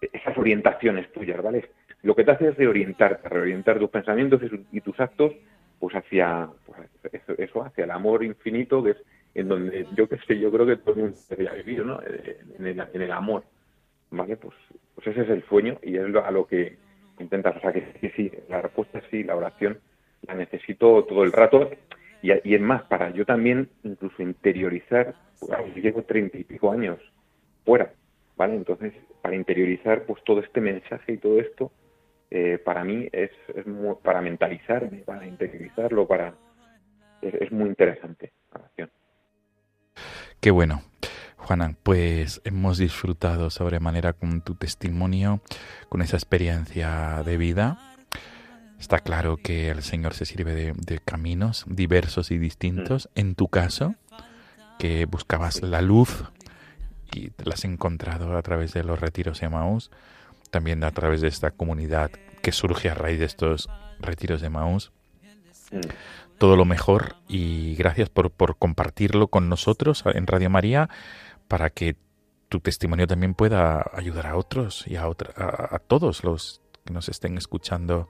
esas 0.01 0.37
orientaciones 0.37 1.11
tuyas, 1.11 1.41
¿vale? 1.41 1.69
Lo 2.03 2.15
que 2.15 2.23
te 2.23 2.31
hace 2.31 2.49
es 2.49 2.57
reorientarte, 2.57 3.29
reorientar 3.29 3.79
tus 3.79 3.89
pensamientos 3.89 4.41
y, 4.71 4.81
tus 4.81 4.99
actos 4.99 5.33
pues 5.79 5.95
hacia 5.95 6.49
pues, 6.65 7.21
eso, 7.39 7.63
hacia 7.63 7.85
el 7.85 7.91
amor 7.91 8.23
infinito 8.23 8.83
que 8.83 8.95
en 9.35 9.47
donde 9.47 9.87
yo 9.95 10.07
que 10.07 10.17
sé, 10.19 10.39
yo 10.39 10.51
creo 10.51 10.65
que 10.65 10.77
todo 10.77 10.95
el 10.95 11.01
mundo 11.01 11.17
debería 11.29 11.53
vivir, 11.53 11.85
¿no? 11.85 11.99
En 12.03 12.67
el, 12.67 12.79
en 12.93 13.01
el 13.01 13.11
amor, 13.11 13.43
¿vale? 14.11 14.37
Pues, 14.37 14.55
pues 14.95 15.07
ese 15.07 15.21
es 15.21 15.29
el 15.29 15.43
sueño 15.45 15.79
y 15.81 15.97
es 15.97 16.15
a 16.15 16.31
lo 16.31 16.45
que 16.45 16.77
intentas, 17.19 17.57
o 17.57 17.59
sea 17.59 17.73
que 17.73 18.11
sí, 18.15 18.31
la 18.49 18.61
respuesta 18.61 18.99
es 18.99 19.05
sí, 19.09 19.23
la 19.23 19.35
oración 19.35 19.79
la 20.27 20.35
necesito 20.35 21.03
todo 21.05 21.23
el 21.23 21.31
rato 21.31 21.69
y, 22.21 22.31
y 22.31 22.55
es 22.55 22.61
más, 22.61 22.83
para 22.83 23.09
yo 23.11 23.25
también 23.25 23.69
incluso 23.83 24.21
interiorizar, 24.21 25.15
pues, 25.39 25.75
llevo 25.75 26.03
treinta 26.03 26.37
y 26.37 26.43
pico 26.43 26.71
años 26.71 26.99
fuera, 27.65 27.93
¿vale? 28.37 28.55
Entonces, 28.55 28.93
para 29.21 29.35
interiorizar 29.35 30.05
pues 30.05 30.23
todo 30.23 30.39
este 30.41 30.61
mensaje 30.61 31.13
y 31.13 31.17
todo 31.17 31.39
esto, 31.39 31.71
eh, 32.29 32.57
para 32.63 32.83
mí 32.83 33.07
es, 33.11 33.31
es 33.55 33.65
para 34.01 34.21
mentalizarme, 34.21 34.99
para 34.99 35.25
interiorizarlo, 35.25 36.07
para 36.07 36.33
es 37.21 37.51
muy 37.51 37.69
interesante 37.69 38.33
la 38.51 38.61
oración. 38.61 38.91
Qué 40.43 40.51
bueno. 40.51 40.83
Juana, 41.37 41.77
pues 41.83 42.41
hemos 42.43 42.77
disfrutado 42.77 43.49
sobremanera 43.49 44.11
con 44.11 44.41
tu 44.41 44.55
testimonio, 44.55 45.39
con 45.87 46.01
esa 46.01 46.17
experiencia 46.17 47.23
de 47.23 47.37
vida. 47.37 47.95
Está 48.77 48.99
claro 48.99 49.37
que 49.37 49.69
el 49.69 49.83
Señor 49.83 50.15
se 50.15 50.25
sirve 50.25 50.73
de, 50.73 50.99
caminos 50.99 51.63
diversos 51.65 52.29
y 52.29 52.39
distintos. 52.39 53.07
Mm. 53.15 53.19
En 53.21 53.35
tu 53.35 53.47
caso, 53.47 53.95
que 54.79 55.05
buscabas 55.05 55.61
la 55.61 55.81
luz 55.81 56.25
y 57.13 57.29
te 57.29 57.45
la 57.45 57.53
has 57.53 57.63
encontrado 57.63 58.35
a 58.35 58.41
través 58.41 58.73
de 58.73 58.83
los 58.83 58.99
retiros 58.99 59.39
de 59.39 59.47
Maús, 59.47 59.91
también 60.51 60.83
a 60.83 60.91
través 60.91 61.21
de 61.21 61.29
esta 61.29 61.51
comunidad 61.51 62.11
que 62.41 62.51
surge 62.51 62.89
a 62.89 62.95
raíz 62.95 63.17
de 63.17 63.27
estos 63.27 63.69
retiros 64.01 64.41
de 64.41 64.49
Maús. 64.49 64.91
Mm 65.73 65.81
todo 66.43 66.57
lo 66.57 66.65
mejor 66.65 67.15
y 67.29 67.75
gracias 67.75 68.09
por, 68.09 68.29
por 68.29 68.57
compartirlo 68.57 69.27
con 69.27 69.47
nosotros 69.47 70.03
en 70.05 70.27
Radio 70.27 70.49
María 70.49 70.89
para 71.47 71.69
que 71.69 71.95
tu 72.49 72.59
testimonio 72.59 73.07
también 73.07 73.33
pueda 73.33 73.89
ayudar 73.93 74.27
a 74.27 74.35
otros 74.35 74.85
y 74.87 74.97
a, 74.97 75.05
a, 75.05 75.79
todos 75.79 76.25
los 76.25 76.61
que 76.85 76.93
nos 76.93 77.07
estén 77.07 77.37
escuchando 77.37 78.09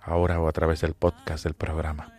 ahora 0.00 0.40
o 0.40 0.48
a 0.48 0.52
través 0.52 0.80
del 0.80 0.94
podcast 0.94 1.42
del 1.42 1.54
programa. 1.54 2.14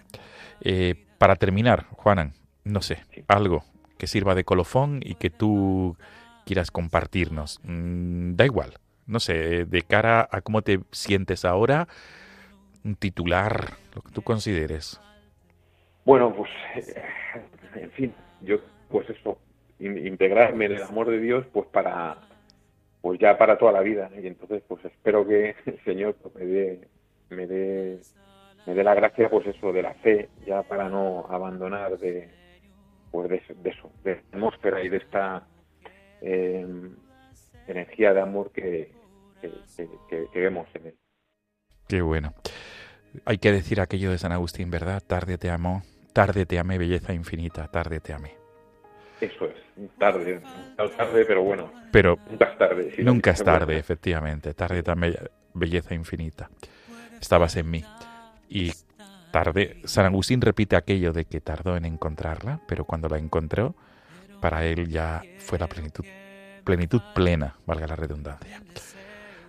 Eh, 0.59 1.05
para 1.17 1.37
terminar, 1.37 1.87
Juanan, 1.91 2.33
no 2.65 2.81
sé, 2.81 3.05
algo 3.29 3.63
que 3.97 4.07
sirva 4.07 4.35
de 4.35 4.43
colofón 4.43 4.99
y 5.01 5.15
que 5.15 5.29
tú 5.29 5.97
quieras 6.45 6.69
compartirnos. 6.69 7.61
Mm, 7.63 8.35
da 8.35 8.45
igual, 8.45 8.73
no 9.05 9.21
sé, 9.21 9.65
de 9.65 9.81
cara 9.83 10.27
a 10.29 10.41
cómo 10.41 10.61
te 10.61 10.81
sientes 10.91 11.45
ahora, 11.45 11.87
un 12.83 12.95
titular, 12.95 13.73
lo 13.95 14.01
que 14.01 14.11
tú 14.11 14.21
consideres. 14.21 14.99
Bueno, 16.05 16.33
pues, 16.33 16.49
eh, 16.75 17.01
en 17.75 17.91
fin, 17.91 18.13
yo, 18.41 18.57
pues 18.89 19.09
eso, 19.09 19.37
integrarme 19.79 20.65
en 20.65 20.71
el 20.73 20.83
amor 20.83 21.09
de 21.09 21.19
Dios, 21.19 21.45
pues 21.53 21.67
para, 21.67 22.17
pues 23.01 23.19
ya 23.19 23.37
para 23.37 23.57
toda 23.57 23.71
la 23.71 23.81
vida. 23.81 24.09
Y 24.21 24.27
entonces, 24.27 24.63
pues 24.67 24.83
espero 24.85 25.27
que 25.27 25.55
el 25.65 25.83
Señor 25.83 26.15
pues, 26.15 26.35
me 26.35 26.45
dé, 26.45 26.87
me 27.29 27.47
dé, 27.47 27.99
me 28.65 28.73
dé 28.73 28.83
la 28.83 28.95
gracia, 28.95 29.29
pues 29.29 29.47
eso, 29.47 29.71
de 29.71 29.81
la 29.81 29.93
fe, 29.95 30.29
ya 30.45 30.63
para 30.63 30.89
no 30.89 31.25
abandonar 31.29 31.97
de, 31.97 32.29
pues 33.11 33.29
de, 33.29 33.37
eso, 33.69 33.91
de 34.03 34.15
la 34.15 34.21
atmósfera 34.33 34.83
y 34.83 34.89
de 34.89 34.97
esta 34.97 35.47
em, 36.21 36.95
energía 37.67 38.13
de 38.13 38.21
amor 38.21 38.51
que, 38.51 38.91
que 39.41 40.39
vemos 40.39 40.67
en 40.73 40.87
él. 40.87 40.95
Qué 41.87 42.01
bueno. 42.03 42.33
Hay 43.25 43.37
que 43.37 43.51
decir 43.51 43.81
aquello 43.81 44.11
de 44.11 44.17
San 44.17 44.31
Agustín, 44.31 44.69
¿verdad? 44.69 45.01
Tarde 45.05 45.37
te 45.37 45.49
amo, 45.49 45.83
Tarde 46.13 46.45
te 46.45 46.59
amé, 46.59 46.77
belleza 46.77 47.13
infinita, 47.13 47.67
tarde 47.67 47.99
te 47.99 48.13
amé. 48.13 48.35
Eso 49.21 49.45
es, 49.45 49.55
tarde, 49.97 50.41
tarde, 50.75 51.25
pero 51.25 51.43
bueno. 51.43 51.71
Pero 51.91 52.17
nunca 52.29 52.45
es 52.45 52.57
tarde. 52.57 52.93
nunca 52.99 53.31
es 53.31 53.43
tarde, 53.43 53.77
efectivamente. 53.77 54.53
Tarde 54.53 54.81
también, 54.81 55.15
belleza 55.53 55.93
infinita. 55.93 56.49
Estabas 57.21 57.55
en 57.57 57.69
mí. 57.69 57.83
Y 58.47 58.71
tarde, 59.31 59.81
San 59.83 60.05
Agustín 60.05 60.41
repite 60.41 60.75
aquello 60.75 61.13
de 61.13 61.25
que 61.25 61.41
tardó 61.41 61.75
en 61.75 61.85
encontrarla, 61.85 62.61
pero 62.67 62.85
cuando 62.85 63.07
la 63.09 63.17
encontró, 63.17 63.75
para 64.41 64.65
él 64.65 64.89
ya 64.89 65.21
fue 65.37 65.59
la 65.59 65.67
plenitud, 65.67 66.05
plenitud 66.63 67.01
plena, 67.13 67.55
valga 67.65 67.87
la 67.87 67.95
redundancia. 67.95 68.61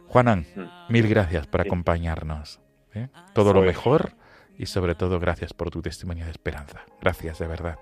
Juanan, 0.09 0.47
mm. 0.55 0.93
mil 0.93 1.09
gracias 1.09 1.47
por 1.47 1.61
acompañarnos. 1.61 2.61
¿Eh? 2.95 3.09
Todo 3.35 3.53
lo 3.53 3.63
mejor 3.63 4.13
y 4.59 4.67
sobre 4.67 4.95
todo 4.95 5.19
gracias 5.19 5.55
por 5.55 5.71
tu 5.71 5.81
testimonio 5.81 6.25
de 6.25 6.31
esperanza. 6.31 6.85
Gracias, 7.01 7.39
de 7.39 7.47
verdad. 7.47 7.79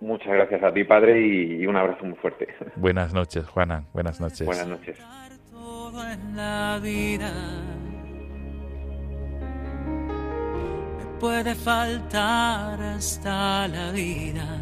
Muchas 0.00 0.28
gracias 0.28 0.62
a 0.62 0.72
ti, 0.72 0.84
Padre, 0.84 1.24
y 1.24 1.66
un 1.66 1.76
abrazo 1.76 2.04
muy 2.04 2.16
fuerte. 2.16 2.48
Buenas 2.76 3.14
noches, 3.14 3.46
Juana. 3.48 3.84
Buenas 3.92 4.20
noches. 4.20 4.44
Buenas 4.44 4.66
noches. 4.66 4.98
Me 10.98 11.20
puede 11.20 11.54
faltar 11.54 12.82
hasta 12.82 13.68
la 13.68 13.92
vida, 13.92 14.58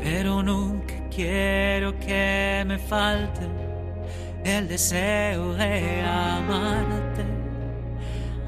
pero 0.00 0.42
nunca 0.42 0.94
quiero 1.10 1.98
que 2.00 2.64
me 2.66 2.78
falte 2.78 3.67
el 4.44 4.68
deseo 4.68 5.54
de 5.54 6.02
amarte 6.02 7.24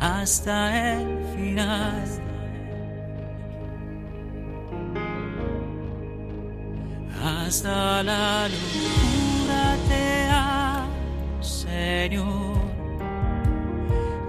hasta 0.00 0.94
el 0.94 1.24
final. 1.36 2.04
Hasta 7.22 8.02
la 8.02 8.48
locura 8.48 9.76
te 9.88 10.10
Señor. 11.44 12.56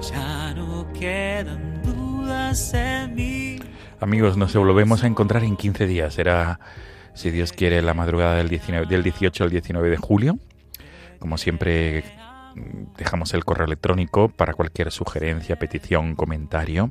Ya 0.02 0.54
no 0.56 0.92
quedan 0.94 1.82
dudas 1.84 2.74
en 2.74 3.16
mí. 3.16 3.60
Amigos, 4.00 4.36
nos 4.36 4.54
volvemos 4.56 5.04
a 5.04 5.08
encontrar 5.08 5.44
en 5.44 5.56
15 5.56 5.88
días. 5.88 6.14
Será, 6.14 6.60
si 7.14 7.30
Dios 7.30 7.54
quiere, 7.54 7.82
la 7.82 7.94
madrugada 7.94 8.36
del, 8.36 8.50
19, 8.50 8.88
del 8.88 9.04
18 9.04 9.44
al 9.44 9.50
19 9.52 9.90
de 9.90 9.98
julio. 9.98 10.40
Como 11.22 11.38
siempre, 11.38 12.04
dejamos 12.98 13.34
el 13.36 13.46
correo 13.46 13.68
electrónico 13.68 14.30
para 14.30 14.54
cualquier 14.54 14.92
sugerencia, 14.92 15.58
petición, 15.58 16.16
comentario. 16.16 16.90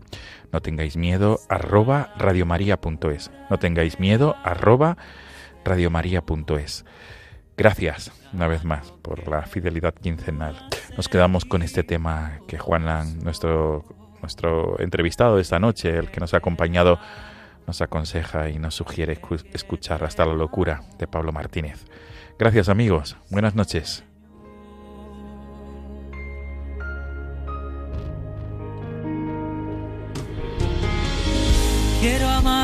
No 0.53 0.63
tengáis 0.63 0.97
miedo, 0.97 1.41
arroba 1.49 2.15
radiomaria.es. 2.17 3.31
No 3.51 3.59
tengáis 3.59 3.99
miedo, 3.99 4.37
arroba 4.45 4.97
radiomaria.es. 5.65 6.85
Gracias 7.57 8.13
una 8.33 8.47
vez 8.47 8.65
más 8.65 8.93
por 9.03 9.29
la 9.29 9.43
fidelidad 9.43 9.95
quincenal. 9.95 10.57
Nos 10.97 11.09
quedamos 11.09 11.45
con 11.45 11.63
este 11.63 11.83
tema 11.83 12.39
que 12.47 12.57
Juan, 12.57 13.19
nuestro, 13.25 13.85
nuestro 14.23 14.81
entrevistado 14.81 15.37
de 15.37 15.43
esta 15.43 15.59
noche, 15.59 15.99
el 15.99 16.11
que 16.13 16.21
nos 16.21 16.35
ha 16.35 16.37
acompañado 16.37 17.01
nos 17.67 17.81
aconseja 17.83 18.49
y 18.49 18.59
nos 18.59 18.75
sugiere 18.75 19.21
escuchar 19.53 20.05
hasta 20.05 20.25
la 20.25 20.35
locura 20.35 20.83
de 20.99 21.07
Pablo 21.07 21.33
Martínez. 21.33 21.85
Gracias 22.39 22.69
amigos, 22.69 23.17
buenas 23.29 23.55
noches. 23.55 24.05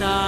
Hasta 0.00 0.27